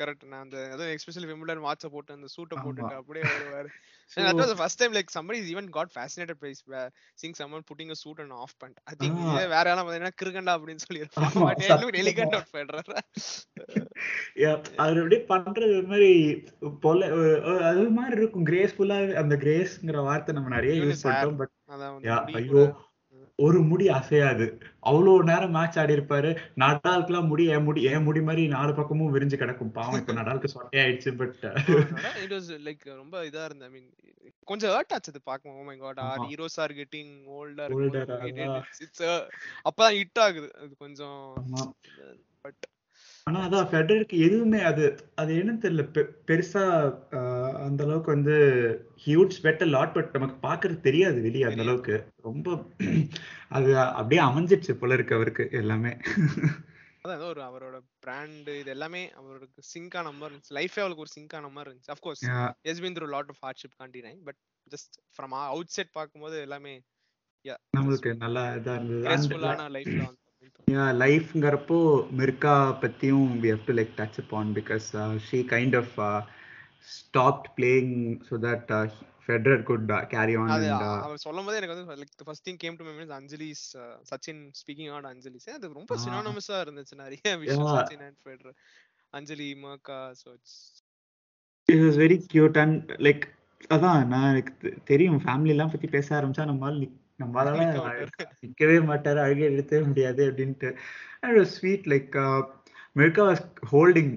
[0.00, 3.70] கரெக்ட் நான் அந்த அதுவும் எஸ்பெஷலி விம்பிள்டன் வாட்ச போட்டு அந்த சூட்டை போட்டுட்டு அப்படியே வருவாரு.
[4.10, 6.50] That was the first time like somebody even got fascinated by
[7.20, 8.76] seeing someone putting a suit and off pant.
[8.90, 9.14] I think
[9.54, 12.84] வேற யாரும் பார்த்தீங்கன்னா கிருகண்டா அப்படின்னு சொல்லியிருப்பாங்க ஆமா but it looked elegant on Federer.
[14.42, 16.10] Yeah, அவர் அப்படியே பண்றது ஒரு மாதிரி
[16.84, 17.08] பொல
[17.70, 18.46] அது மாதிரி இருக்கும்.
[18.50, 21.04] கிரேஸ்ஃபுல்லா அந்த கிரேஸ்ங்கிற வார்த்தை நம்ம நிறைய யூஸ்.
[21.06, 21.54] பண்ணிட்டோம் பட்
[22.08, 22.64] யா ஐயோ.
[23.38, 24.44] ஒரு முடி அசையாது.
[24.88, 26.30] அவ்வளவு நேரம் மேட்ச் ஆடி இருப்பாரு.
[26.62, 29.72] நடாலுக்குலாம் முடி என் முடி என் முடி மாதிரி நாலு பக்கமும் விரிஞ்சு கிடக்கும்.
[29.78, 31.38] பாவம் இப்ப நடாலுக்கு சொட்டையாயிடுச்சு பட்
[32.24, 33.88] இட் வாஸ் லைக் ரொம்ப இதா இருந்தது ஐ மீன்
[34.50, 38.12] கொஞ்சம் ஹர்ட் ஆச்சு அது பார்க்கும் ஓ my God our heroes are getting ஓல்டா older
[38.84, 39.04] it's
[39.68, 40.48] அப்பதான் ஹிட் ஆகுது.
[40.62, 41.20] அது கொஞ்சம்
[42.44, 42.62] பட்
[43.26, 44.82] ஆனா அதான் ஃபெடரருக்கு எதுவுமே அது
[45.20, 45.84] அது என்னன்னு தெரியல.
[46.28, 46.62] பெருசா
[47.66, 48.34] அந்த அளவுக்கு வந்து
[49.04, 51.96] ஹியூட் ஸ்வெட் லாட் பட் நமக்கு பாக்குறது தெரியாது வெளியே அந்த அளவுக்கு.
[52.26, 52.56] ரொம்ப
[53.58, 55.92] அது அப்படியே அமைஞ்சிடுச்சு போல இருக்கு அவருக்கு எல்லாமே.
[57.00, 60.54] அதான் ஏதோ ஒரு அவரோட பிராண்ட் இது எல்லாமே அவருக்கு சிங்க் ஆன மாதிரி இருந்துச்சு.
[60.58, 61.92] லைஃபே அவளுக்கு ஒரு சிங்க் ஆன மாதிரி இருந்துச்சு.
[61.96, 62.24] Of course
[62.72, 66.74] he's been through lot of hardship காண்டினை but just from outside பார்க்கும்போது எல்லாமே
[67.78, 69.02] நம்மளுக்கு நல்லா இதா இருந்தது.
[69.78, 70.20] லைஃப்ல வந்து.
[70.98, 71.78] லைஃப்ங்கிறப்போ
[72.18, 76.20] மிர்கா பத்தியும் we have to like touch upon because uh, she kind of uh,
[76.94, 77.90] stopped playing
[78.28, 78.84] so that uh,
[79.28, 82.46] Federer could uh, carry on அது and uh, அவர் சொல்லும் போதே எனக்கு வந்து like first
[82.48, 83.64] thing came to my means Anjali's
[84.10, 88.58] Sachin speaking on அஞ்சலிஸ் அது ரொம்ப சினானமஸா இருந்துச்சு நிறைய விஷயம் Sachin and Federer
[89.12, 90.58] Anjali Mirka so it's
[91.68, 93.22] it was very cute and like
[93.70, 95.20] அதான் நான் எனக்கு தெரியும்.
[95.22, 97.64] ஃபேமிலி எல்லாம் பத்தி பேச ஆரம்பிச்சா நம்மால நிக்- நம்மளால
[98.42, 100.70] நிக்க மாட்டாரு அழுகை எடுத்தவே முடியாது அப்படின்ட்டு.
[101.20, 102.16] And sweet like
[102.96, 103.40] Mirka was
[103.72, 104.10] holding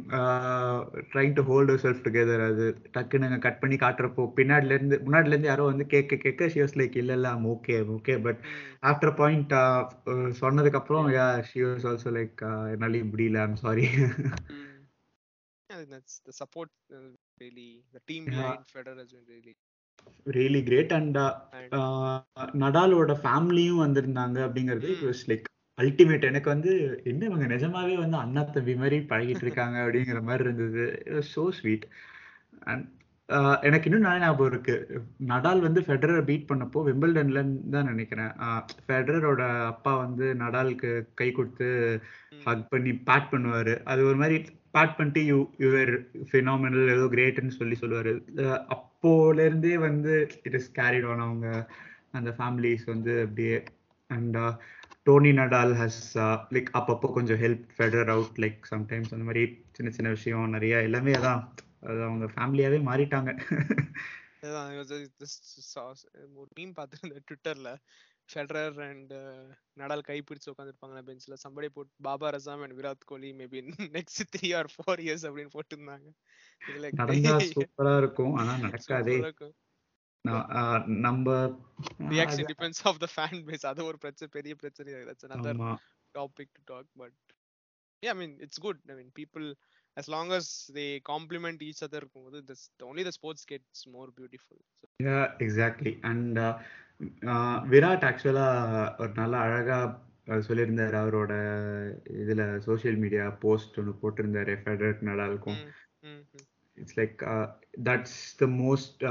[1.14, 5.64] trying to hold self together அது டக்குன்னு கட் பண்ணி காட்டுறப்போ பின்னாடில இருந்து முன்னாடில இருந்து யாரோ
[5.64, 8.42] வந்து கேட்க கேட்க ஷி வாஸ் லைக் இல்ல இல்ல okay okay but
[8.84, 9.54] after point
[10.42, 13.88] சொன்னதுக்கு அப்புறம் yeah she was also like என்னால முடியல I'm sorry
[16.90, 17.10] uh,
[17.42, 18.34] really the team Yeah.
[18.34, 19.56] behind Federer has been really
[20.38, 21.20] really great and
[22.64, 24.90] நடாலோட ஃபேமிலியும் வந்திருந்தாங்க அப்படிங்கிறது
[25.32, 26.72] லைக் அல்டிமேட் எனக்கு வந்து
[27.10, 30.86] என்ன இவங்க நிஜமாவே வந்து அண்ணா தம்பி மாதிரி பழகிட்டு இருக்காங்க அப்படிங்கிற மாதிரி இருந்தது.
[31.34, 31.86] ஸோ ஸ்வீட்
[32.72, 32.86] அண்ட்
[33.68, 34.76] எனக்கு இன்னும் நிறைய ஞாபகம் இருக்கு.
[35.32, 37.42] நடால் வந்து ஃபெடரரை பீட் பண்ணப்போ வெம்பிள்டன்ல
[37.74, 38.32] தான் நினைக்கிறேன்.
[38.86, 39.42] ஃபெடரரோட
[39.72, 40.92] அப்பா வந்து நடாலுக்கு
[41.22, 41.68] கை கொடுத்து
[42.46, 43.74] ஹக் பண்ணி பேட் பண்ணுவாரு.
[43.92, 44.38] அது ஒரு மாதிரி
[44.74, 45.92] பேட் பண்ணிட்டு யூ யுவர்
[46.32, 48.14] ஃபினாமினல் ஏதோ கிரேட்னு சொல்லி சொல்லுவாரு
[48.76, 51.48] அப்போலேருந்தே வந்து இட் இஸ் கேரிட் ஆன் அவங்க
[52.12, 53.58] அந்த ஃபேமிலிஸ் வந்து அப்படியே
[54.10, 54.38] and
[55.04, 56.02] Tony Nadal has
[56.54, 61.14] like அப்பப்போ கொஞ்சம் help Federer out like sometimes அந்த மாதிரி சின்ன சின்ன விஷயம் நிறைய எல்லாமே
[61.14, 61.44] அதான்
[61.82, 63.32] அது அவங்க ஃபேமிலியாவே மாறிட்டாங்க
[66.36, 67.70] ஒரு மீம் பார்த்துருந்தேன் ட்விட்டர்ல
[68.34, 69.14] ஃபெடரர் அண்ட்
[69.80, 73.62] நடால் கை பிடிச்சு உட்காந்துருப்பாங்க பெஞ்சில் சம்படி போட்டு பாபா ரசாம் and Virat Kohli maybe
[73.98, 76.10] next three or four years அப்படின்னு போட்டிருந்தாங்க.
[76.92, 78.36] நடந்தா சூப்பரா இருக்கும்.
[78.36, 79.18] ஆனா நடக்காதே.
[80.86, 81.34] நம்ம
[82.10, 84.94] reaction depends of the fan base அது ஒரு பிரச்சனை பெரிய பிரச்சனை.
[84.94, 85.56] That's another
[86.20, 87.18] topic to talk but
[88.04, 88.80] yeah i mean it's good.
[88.90, 89.48] I mean people
[89.98, 92.02] as long as they complement each other
[92.50, 94.60] this only the sports gets more beautiful.
[94.80, 94.90] So.
[95.04, 95.94] yeah exactly.
[96.04, 96.52] And uh,
[97.73, 98.47] Virat ஆக்சுவலா
[99.03, 99.79] ஒரு நல்ல அழகா
[100.49, 101.33] சொல்லியிருந்தாரு அவரோட
[102.23, 105.61] இதுல social media post ஒன்று போட்டிருந்தாரு ஃபெடரட் நடாலுக்கும்
[106.79, 107.23] it's like
[107.89, 109.03] that's the most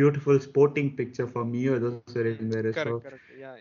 [0.00, 3.56] beautiful sporting picture for me ஏதோ சொல்லியிருந்தாரு correct correct yeah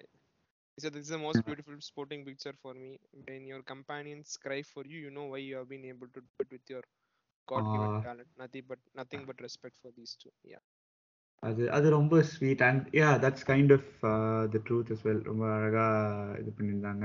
[0.78, 2.92] so this is the most beautiful sporting picture for me
[3.28, 6.34] when your companions cry for you you know why you have been able to do
[6.44, 6.84] it with your
[7.48, 10.64] god given uh, talent nothing but nothing but respect for these two yeah
[11.43, 13.91] அது அது ரொம்ப sweet and yeah that's kind of
[14.53, 15.85] the truth is well ரொம்ப அழகா
[16.41, 17.05] இது பண்ணியிருந்தாங்க.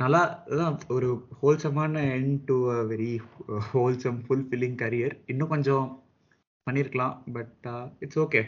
[0.00, 1.08] நல்லா அதான் ஒரு
[1.40, 3.12] ஹோல்சமான end to a very
[3.72, 5.86] wholesome fulfilling career இன்னும் கொஞ்சம்
[6.66, 7.66] பண்ணியிருக்கலாம் but
[7.98, 8.42] it's okay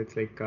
[0.00, 0.40] it's like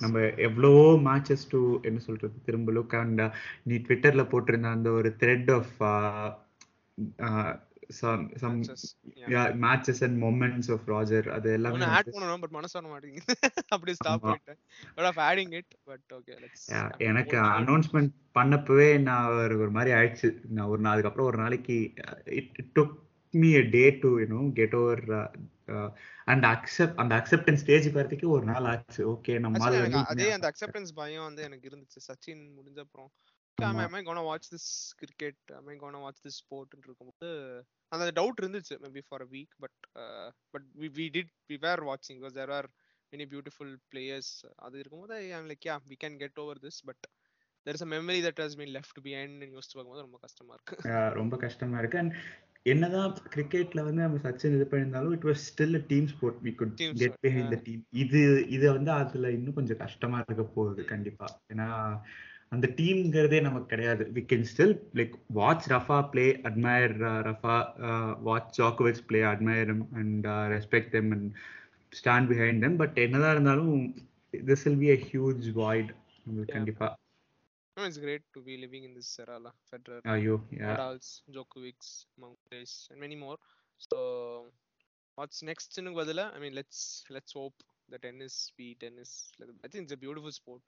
[0.00, 0.16] நம்ம
[0.48, 0.72] எவ்வளோ
[1.06, 3.30] மேட்சஸ் டு என்ன சொல்றது திரும்ப லுக் அண்ட் uh,
[3.64, 5.72] நீ ட்விட்டர்ல போட்டிருந்த அந்த ஒரு thread of
[7.90, 9.28] some some Matches, yeah.
[9.28, 13.34] yeah matches and moments of Roger அது எல்லாமே ஆட் பண்ணனும் பட் மனசு வர மாட்டேங்குது
[13.74, 14.28] அப்படியே ஸ்டாப் ஆமா.
[14.28, 14.58] பண்ணிட்டேன்.
[14.94, 19.96] But of adding it but okay let's Yeah, எனக்கு அனௌன்ஸ்மெண்ட் பண்ணப்பவே நான் ஒரு ஒரு மாதிரி
[19.96, 20.40] ஆயிடுச்சு.
[20.48, 21.92] நான் ஒரு நாள் அதுக்கப்புறம் ஒரு நாளைக்கு
[22.24, 22.94] it took
[23.30, 25.04] me a day to you know get over
[26.24, 29.02] and accept அந்த அக்செப்டன்ஸ் ஸ்டேஜ் வரதுக்கு ஒரு நாள் ஆச்சு.
[29.14, 32.00] ஓகே வந்து அதே அந்த அக்செப்டன்ஸ் பயம் வந்து எனக்கு இருந்துச்சு.
[32.08, 33.10] சச்சின் முடிஞ்ச அப்புறம்.
[33.58, 33.82] ஆமா.
[33.82, 34.66] am I gonna watch this
[34.98, 37.28] cricket am I gonna watch this sport ன்னு இருக்கும்போது
[37.92, 39.78] அந்த டவுட் இருந்துச்சு maybe for a week but
[40.54, 42.68] but we we did we were வாட்சிங் because there are
[43.12, 44.32] many beautiful players
[44.66, 47.04] அது இருக்கும்போது I'm like yeah we can get over this but
[47.66, 50.76] there is a memory that has been left behind யோசிச்சு பார்க்கும்போது ரொம்ப கஷ்டமா இருக்கு
[51.20, 52.14] ரொம்ப கஷ்டமா இருக்கு அண்ட்
[52.66, 56.94] என்னதான் கிரிக்கெட்ல வந்து நம்ம சச்சின் இது பண்ணியிருந்தாலும் it was still team sport we good Team
[57.02, 57.58] get behind the.
[57.66, 58.20] Team இது
[58.56, 61.68] இது வந்து அதுல இன்னும் கொஞ்சம் கஷ்டமா இருக்க போகுது கண்டிப்பா ஏன்னா
[62.55, 66.95] அந்த டீம்ங்கிறதே நமக்கு கிடையாது we can still like watch Rafa play admire
[67.29, 67.55] Rafa
[68.29, 71.29] watch ஜாக்கோவிச் play admire and respect them and
[71.91, 73.77] stand behind them but என்னதான் இருந்தாலும்
[74.49, 75.91] this will be a huge void
[76.25, 76.57] உங்களுக்கு Yeah.
[76.57, 76.89] கண்டிப்பா
[77.77, 81.91] No, it's great to be living in this era la Federer ஐயோ யா Nadal's, Djokovic's,
[82.17, 83.37] Montes, and many more.
[83.81, 83.97] So,
[85.17, 86.79] what's next in பதிலா I mean, let's
[87.15, 87.57] let's hope
[87.89, 89.11] the tennis be tennis.
[89.65, 90.65] I think it's a beautiful sport.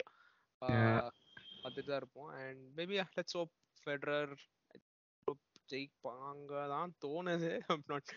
[0.61, 1.01] Yeah.
[1.68, 2.30] பார்த்துட்டு தான் இருப்போம்.
[2.42, 3.54] And maybe let's hope
[3.84, 4.34] Federer
[5.72, 7.50] ஜெயிப்பாங்க தான் தோணுது.
[7.90, 8.10] Not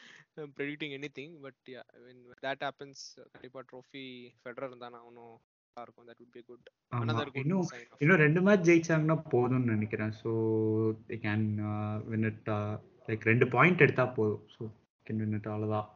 [0.57, 1.57] predicting anything but
[2.45, 3.01] that happens
[3.33, 4.03] கண்டிப்பா trophy
[4.41, 4.95] Federer தான்
[5.85, 6.07] இருக்கும்.
[6.09, 6.63] That good.
[8.01, 10.13] இன்னும் ரெண்டு மேட்ச் ஜெயிச்சாங்கன்னா போதும்னு நினைக்கிறேன்.
[10.21, 10.31] ஸோ
[11.25, 11.45] கேன்
[12.29, 12.49] it
[13.09, 14.45] லைக் ரெண்டு பாயிண்ட் எடுத்தா போதும்.
[14.55, 14.61] ஸோ
[15.07, 15.87] கேன் win it அவ்வளோதான்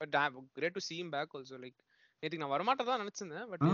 [0.00, 0.16] but
[0.58, 1.78] great to see him back also like
[2.22, 3.64] நேற்றுக்கு நான் வரமாட்டேன் தான் நினைச்சிருந்தேன் but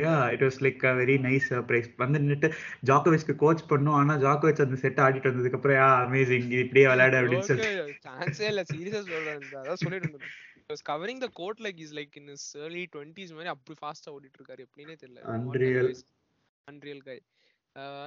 [0.00, 2.48] yeah it was like a very nice surprise வந்து நின்னுட்டு
[2.88, 7.48] ஜாக்கோவிச்க்கு கோச் பண்ணோம் ஆனா ஜாக்கோவிச் அந்த செட் ஆடிட்டு வந்ததுக்கு அப்புறம் யா அமேசிங் இப்படியே விளையாடு அப்படின்னு
[7.50, 7.68] சொல்லி
[8.06, 10.34] சான்ஸே இல்ல சீரியஸா சொல்றேன் அதான் சொல்லிட்டு இருந்தேன்.
[10.70, 14.38] Was covering the court like is like in is early 20s மாதிரி அப்படி ஃபாஸ்டா ஓடிட்டு
[14.40, 15.22] இருக்காரு எப்படினே தெரியல.
[15.36, 15.88] Unreal.
[16.68, 17.18] Unreal guy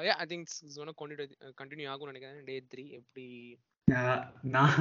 [0.08, 0.94] yeah I think it's gonna
[1.60, 3.28] continue ஆகும்னு நினைக்கிறேன் டே 3 எப்படி
[4.54, 4.78] நான்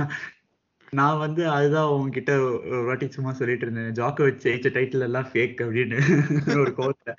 [0.92, 2.32] நான் வந்து அதுதான் உங்ககிட்ட
[2.68, 3.90] ஒரு வாட்டி சும்மா சொல்லிட்டு இருந்தேன்.
[3.98, 5.98] ஜாக்கோவிச் ஜெயிச்ச டைட்டில் எல்லாம் ஃபேக் அப்படின்னு
[6.62, 7.14] ஒரு கோவத்துல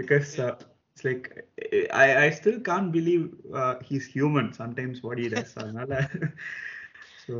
[0.00, 1.26] because it's like
[2.00, 3.24] I I still can't believe
[3.88, 5.92] he's human sometimes what he does அதனால
[7.22, 7.34] ஸோ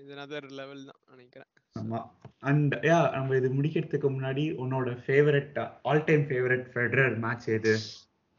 [0.00, 0.14] இது
[0.58, 1.50] லெவல் தான் நினைக்கிறேன்.
[1.76, 1.98] ஆமா.
[2.42, 5.56] அண்ட் யா நம்ம இது முடிக்கிறதுக்கு முன்னாடி உன்னோட favourite
[5.88, 7.74] all time favourite Federer match எது?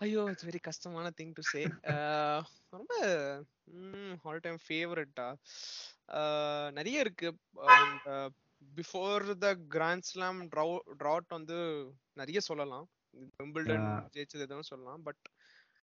[0.01, 1.61] ஐயோ இட்ஸ் வெரி கஷ்டமான திங் டு சே
[2.73, 2.91] ரொம்ப
[4.25, 5.27] ஆல் டைம் ஃபேவரட்டா
[6.77, 7.29] நிறைய இருக்கு
[8.77, 10.39] before the grand slam
[11.01, 11.57] drought வந்து
[12.21, 12.85] நிறைய சொல்லலாம்
[13.41, 13.87] விம்பிள்டன்.
[14.15, 15.23] ஜெயிச்சது எதுவும் சொல்லலாம் பட்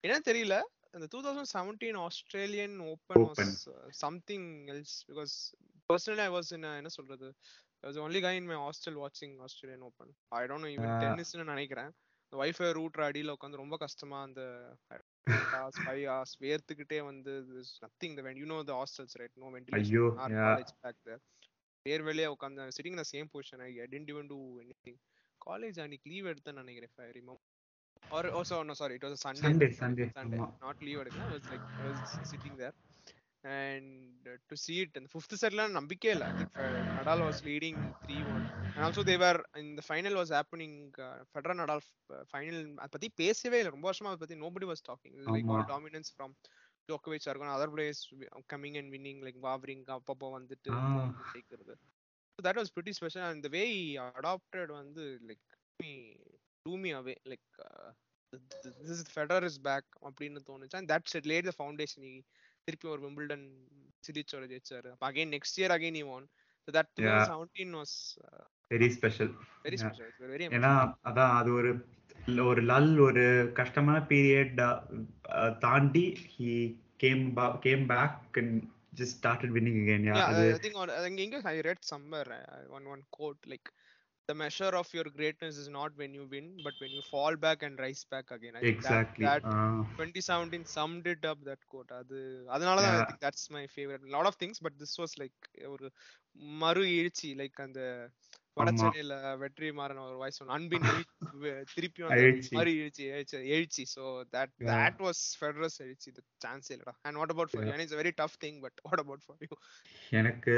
[0.05, 0.57] என்ன தெரியல
[0.97, 3.25] இந்த two thousand seventeen Australian Open.
[3.31, 3.63] Was
[4.05, 5.35] something else because
[5.91, 7.31] personally I was in என்ன சொல்றது
[7.85, 10.09] I was the only guy in my hostel watching Australian Open.
[10.39, 11.03] I don't know even Yeah.
[11.03, 11.91] tennisன்னு நினைக்கிறேன்
[12.33, 14.41] wifi ரூட்ரு அடியில் உட்காந்து ரொம்ப கஷ்டமா அந்த
[15.27, 17.33] hours, five hours வேர்த்துக்கிட்டே வந்து
[17.85, 20.33] nothing the you know the hostels right no ventilation are.
[20.33, 21.23] College back there
[21.87, 24.99] வேர்வேலையே உட்காந்து sitting இந்த same position I I didn't even do anything
[25.51, 27.43] college அன்னைக்கு லீவ் எடுத்தேன்னு நினைக்கிறேன் I remember.
[28.03, 28.95] Or oh so no sorry.
[28.95, 29.43] It was a sunday.
[29.43, 30.39] Sunday, Sunday, sunday.
[30.39, 30.49] ஆமா.
[30.61, 32.73] not leave எடுக்கல
[33.45, 37.21] And uh, to see it and fifth set ல நம்பிக்கையே இல்ல I think uh, Nadal
[37.29, 38.45] was leading 3-1
[38.75, 40.73] and also they were in the final was happening
[41.07, 41.81] uh, Federer Nadal
[42.17, 45.33] uh, final அத பத்தி பேசவே இல்ல ரொம்ப வருஷமா அத பத்தி nobody was talking it was
[45.37, 45.75] like all ஆமா.
[45.75, 46.33] dominance from
[46.89, 48.01] Djokovic or other players
[48.55, 50.75] coming and winning like Wawrinka அப்பப்போ வந்துட்டு.
[51.33, 51.75] ஜெயிக்கிறது
[52.35, 53.85] so that was pretty special and the way he
[54.21, 55.45] adopted வந்து like
[55.83, 55.93] me
[56.65, 57.89] blew me away like uh,
[58.31, 62.03] th- th- this is Federer is back அப்படின்னு தோணுச்சு and that said laid the foundation
[62.11, 62.15] he
[62.69, 63.45] திருப்பி ஒரு Wimbledon
[64.07, 66.01] சிரிச்சோட ஜெயிச்சாரு அப்ப again next year again
[66.69, 67.25] so that Yeah.
[67.25, 67.91] 2017 was
[68.27, 69.31] uh, very special
[69.65, 69.85] very Yeah.
[69.85, 71.71] special It was very ஏன்னா அதான் அது ஒரு
[72.45, 74.57] ஒரு லல் ஒரு கஷ்டமான பீரியட்
[75.59, 76.51] தாண்டி he
[76.97, 77.23] came
[77.61, 78.57] came back and
[78.99, 83.69] just started winning again yeah, அது English I read somewhere uh, one one quote like
[84.29, 87.63] the measure of your greatness is not when you win but when you fall back
[87.63, 89.43] and rise back again I think that, that
[89.99, 92.19] 2017 summed it up that quote அது
[92.57, 95.37] அதனால தான் I think that's my favorite lot of things but this was like
[95.75, 95.89] ஒரு
[96.63, 97.81] மறு எழுச்சி like அந்த
[98.57, 100.87] வடச்சென்னையில வெற்றி மாறன் ஒரு voice ஒன்று அன்பின்
[101.75, 102.29] திருப்பி வந்து.
[102.57, 103.05] மறு எழுச்சி
[103.51, 103.85] எழுச்சி
[104.33, 104.71] that Yeah.
[104.71, 106.11] that was ஃபெடரஸ் எழுச்சி.
[106.11, 106.95] the chance இல்லடா.
[107.51, 107.67] For you?
[107.67, 107.75] Yeah.
[107.75, 109.57] and it's a very tough thing but what about for you?
[110.13, 110.55] எனக்கு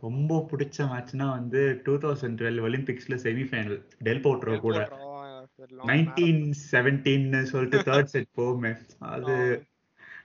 [0.00, 4.78] ரொம்ப பிடிச்ச மேட்ச்னா வந்து டூ தௌசண்ட் டுவெல் ஒலிம்பிக்ஸ்ல செமிஃபைனல் டெல் போட்ரோ கூட.
[4.78, 6.68] Del Potro, uh, the long nineteen marathon.
[6.70, 8.72] செவன்டீன்னு சொல்லிட்டு தேர்ட் செட் போகுமே.
[9.10, 9.60] அது Oh,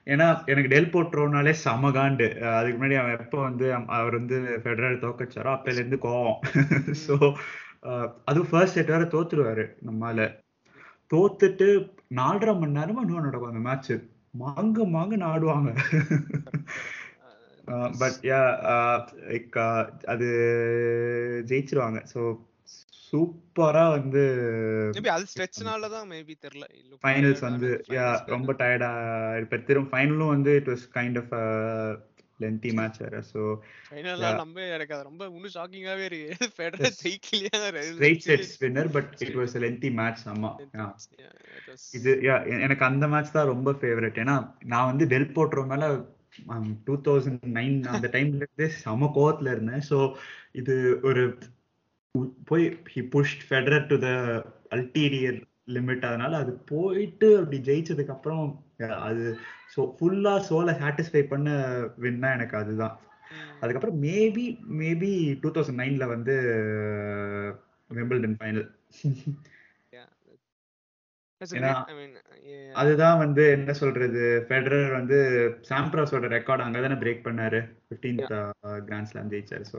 [0.06, 3.66] ஏன்னா எனக்கு டெல் போட்ரோனாலே சமகாண்டு அதுக்கு முன்னாடி அவன் எப்போ வந்து
[3.96, 6.38] அவர் வந்து ஃபெடரல் தோக்கச்சாரோ அப்பையில கோவம்.
[7.04, 7.14] ஸோ
[8.28, 10.20] அது ஃபர்ஸ்ட் செட் வேற தோத்துருவாரு நம்மால.
[11.10, 11.68] தோத்துட்டு
[12.16, 13.92] நாலரை மணி நேரமா இன்னும் நடக்கும் அந்த மேட்ச்
[14.34, 15.68] மாங்க மாங்க நாடுவாங்க
[18.00, 18.40] பட் யா
[19.28, 19.56] லைக்
[20.12, 20.26] அது
[21.48, 21.98] ஜெயிச்சிருவாங்க.
[22.12, 22.20] ஸோ
[23.16, 24.22] சூப்பரா வந்து
[24.94, 26.66] மேபி அது ஸ்ட்ரெச்னால தான் மேபி தெரியல
[27.04, 28.90] ஃபைனல்ஸ் வந்து யா ரொம்ப டயர்டா
[29.38, 31.32] இருப்பாரு திரும்ப ஃபைனலும் வந்து it was kind of
[32.40, 33.18] lengthy match வேற
[33.86, 34.34] ஃபைனல்ல Yeah.
[34.40, 36.96] நம்ம எனக்கு அது ரொம்ப இன்னும் ஷாக்கிங்காவே இருக்கு Federer.
[36.98, 40.90] ஜெயிக்கலையா straight sets winner but it was lengthy match ஆமா Yeah.
[41.94, 45.88] இது யா எனக்கு அந்த மேட்ச் தான் ரொம்ப ஃபேவரட் ஏன்னா நான் வந்து டெல் போட்ரோ மேல
[46.86, 49.98] டூ தௌசண்ட் நைன் அந்த டைம்ல இருந்தே செம கோவத்துல இருந்தேன் ஸோ
[50.54, 50.74] இது
[51.04, 51.22] ஒரு
[52.44, 54.08] போய் he pushed Federer to the
[54.70, 55.38] ulterior
[55.70, 58.44] limit அதனால அது போயிட்டு அப்படி ஜெயிச்சதுக்கு அப்புறம்
[59.00, 59.24] அது
[59.74, 61.48] ஸோ ஃபுல்லா சோலை சாட்டிஸ்ஃபை பண்ண
[61.98, 62.94] வின்னா எனக்கு அதுதான்.
[63.60, 64.44] அதுக்கப்புறம் மேபி
[64.78, 66.34] மேபி டூ தௌசண்ட் நைன்ல வந்து
[67.90, 68.66] விம்பிள்டன் ஃபைனல்
[69.02, 69.55] ஏன்னா,
[72.82, 75.18] அதுதான் வந்து என்ன சொல்றது ஃபெடரர் வந்து
[75.70, 77.60] சாம்ப்ராஸோட ரெக்கார்ட் அங்கதானே பிரேக் பண்ணாரு.
[77.90, 78.32] 15th
[78.88, 79.64] கிராண்ட் ஸ்லாம் ஜெயிச்சாரு.
[79.72, 79.78] ஸோ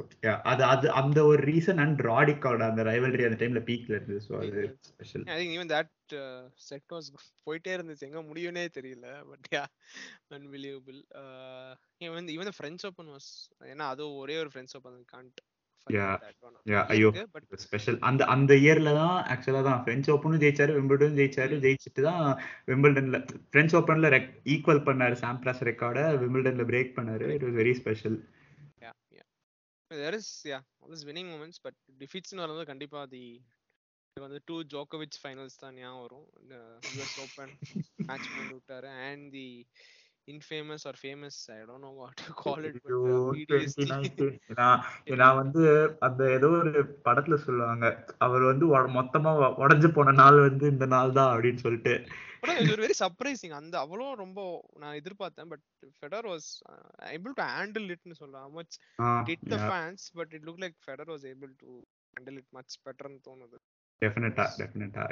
[0.52, 4.22] அது அது அந்த ஒரு ரீசன் அண்ட் ராடிக்கோட அந்த ரைவல்ரி அந்த டைம்ல பீக்ல இருந்தது.
[4.28, 5.94] ஸோ அது special I think even that
[6.70, 7.10] set was
[7.48, 8.08] போயிட்டே இருந்துச்சு.
[8.10, 9.66] எங்க முடியும்னே தெரியல but yeah
[10.38, 11.02] unbelievable
[12.08, 13.32] even even French Open was
[13.74, 15.04] ஏன்னா அது ஒரே ஒரு ஃப்ரெஞ்ச் ஓப்பன்.
[15.10, 15.47] Yeah,
[16.90, 17.10] ஐயோ.
[17.36, 22.24] பட் ஸ்பெஷல் அந்த அந்த இயர்ல தான் ஆக்சுவலா தான் பிரெஞ்ச் ஓப்பனும் ஜெயிச்சாரு விம்பிள்டனும் ஜெயிச்சாரு ஜெயிச்சுட்டு தான்
[22.72, 23.20] விம்பிள்டன்ல
[23.54, 24.10] பிரெஞ்ச் ஓப்பன்ல
[24.56, 27.28] ஈக்குவல் பண்ணாரு சாம்ப்ராஸ் ரெக்கார்டை விம்பிள்டன்ல பிரேக் பண்ணாரு.
[27.36, 28.18] It was very special
[28.82, 29.28] yeah yeah.
[29.92, 33.24] There is yeah all these winning moments but defeats னு வரும்போது கண்டிப்பா தி
[34.18, 36.28] இது வந்து டூ ஜோக்கோவிச் ஃபைனல்ஸ் தான் ஞாபகம் வரும்.
[36.88, 37.52] யூஎஸ் ஓப்பன்
[38.08, 39.48] மேட்ச் பண்ணி விட்டாரு and the
[40.28, 42.80] infamous or famous I don't know what to call it
[45.18, 45.62] நான் வந்து
[46.00, 46.74] அந்த ஏதோ ஒரு
[47.06, 47.86] படத்துல சொல்லுவாங்க
[48.20, 49.32] அவர் வந்து மொத்தமா
[49.64, 51.94] உடைஞ்சு போன நாள் வந்து இந்த நாள் தான் அப்படின்னு சொல்லிட்டு.
[52.66, 54.40] ஒரு வெரி சர்ப்ரைசிங் அந்த அவ்வளோ ரொம்ப
[54.78, 55.64] நான் எதிர்பார்த்தேன் but
[55.96, 56.50] Federer was
[57.14, 58.76] able to handle இட்னு சொல்லலாம் much
[59.30, 61.72] did the fans but it look like Federer was able to
[62.16, 63.58] handle it much பெட்டர்னு தோணுது.
[64.02, 65.04] Definitely definitely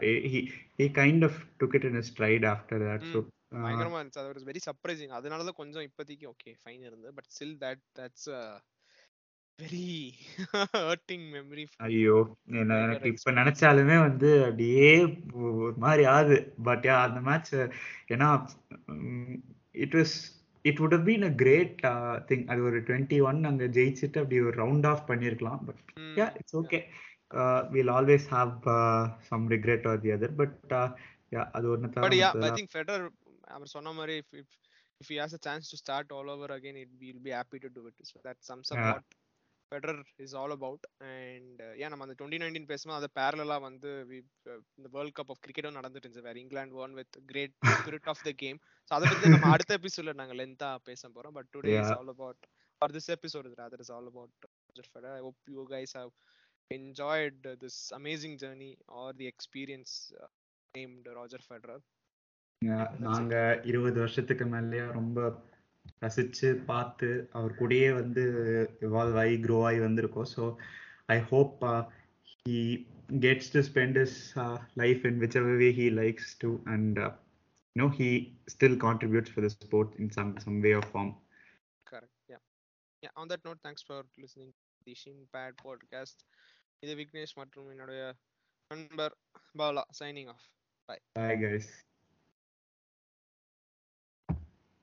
[0.77, 3.19] he kind of took it in straight after that so
[3.51, 4.19] பயங்கரமா இருந்துச்சு.
[4.19, 7.13] அது ஒரு very surprising அதனால தான் கொஞ்சம் இப்போதைக்கு ஓகே ஃபைன் இருந்தது.
[7.13, 8.61] But still that that's
[9.63, 10.11] very
[10.77, 16.53] hurting memory ஐயோ எனக்கு இப்ப நினைச்சாலுமே வந்து அப்படியே ஒரு மாதிரி ஆகுது.
[16.63, 17.55] பட் யா அந்த மேட்ச்
[18.07, 18.47] ஏன்னா
[19.71, 22.47] it was it would a great uh, thing.
[22.47, 25.83] அது ஒரு டுவெண்ட்டி ஒன் அங்க ஜெயிச்சுட்டு அப்படி ஒரு ரவுண்ட் ஆஃப் பண்ணியிருக்கலாம் but
[27.71, 30.29] we'll always have uh, some regret or the other.
[30.37, 30.95] But uh,
[31.29, 33.11] yeah அது ஒன்று
[33.55, 34.17] அவர் சொன்ன மாதிரி
[35.01, 37.81] he has a chance to start all over again, it we'll be happy to do
[37.87, 37.95] it.
[38.03, 38.91] So that sums up Yeah.
[38.91, 39.05] what
[39.71, 40.81] Federer is all about.
[41.13, 43.91] And uh, yeah, நம்ம அந்த twenty nineteen பேசும்போது அது பேரலா வந்து
[44.53, 48.23] uh, இந்த world cup of கிரிக்கெட்டும் நடந்துட்டு இருந்துச்சு வேற England one with great spirit of
[48.29, 48.59] the game
[48.91, 51.93] so அதை பத்தி நம்ம அடுத்த எபிசோட்ல நாங்க லென்த்தா பேச போறோம் but today is.
[51.99, 52.43] All about
[52.81, 54.35] or this episode is rather is all about
[54.69, 55.11] Roger Federer.
[55.11, 56.09] I hope you guys have
[56.71, 59.91] enjoyed uh, this amazing journey or the experience
[60.21, 60.27] uh,
[60.73, 61.79] named Roger Federer.
[62.61, 63.35] Yeah, நாங்க
[63.69, 65.19] இருபது வருஷத்துக்கு மேலயே ரொம்ப
[66.03, 68.23] ரசிச்சு பார்த்து அவர் கூடயே வந்து
[68.87, 70.43] evolve ஆகி க்ரோ ஆகி வந்திருக்கோம் so
[71.15, 71.63] I hope
[72.31, 72.55] he
[73.25, 74.17] gets to spend his
[74.81, 76.99] life in whichever way he likes to and
[77.75, 78.09] no he
[78.53, 81.13] still contributes for the sport in some some way of form
[81.87, 82.15] Correct.
[82.27, 82.41] Yeah.
[83.03, 83.13] Yeah.
[83.15, 86.17] On that note, thanks for listening to the Shin Pad podcast.
[86.83, 88.01] இது விக்னேஷ் மற்றும் என்னுடைய
[88.71, 89.13] நண்பர்
[89.55, 90.45] Bala signing off
[91.15, 91.67] Bye guys.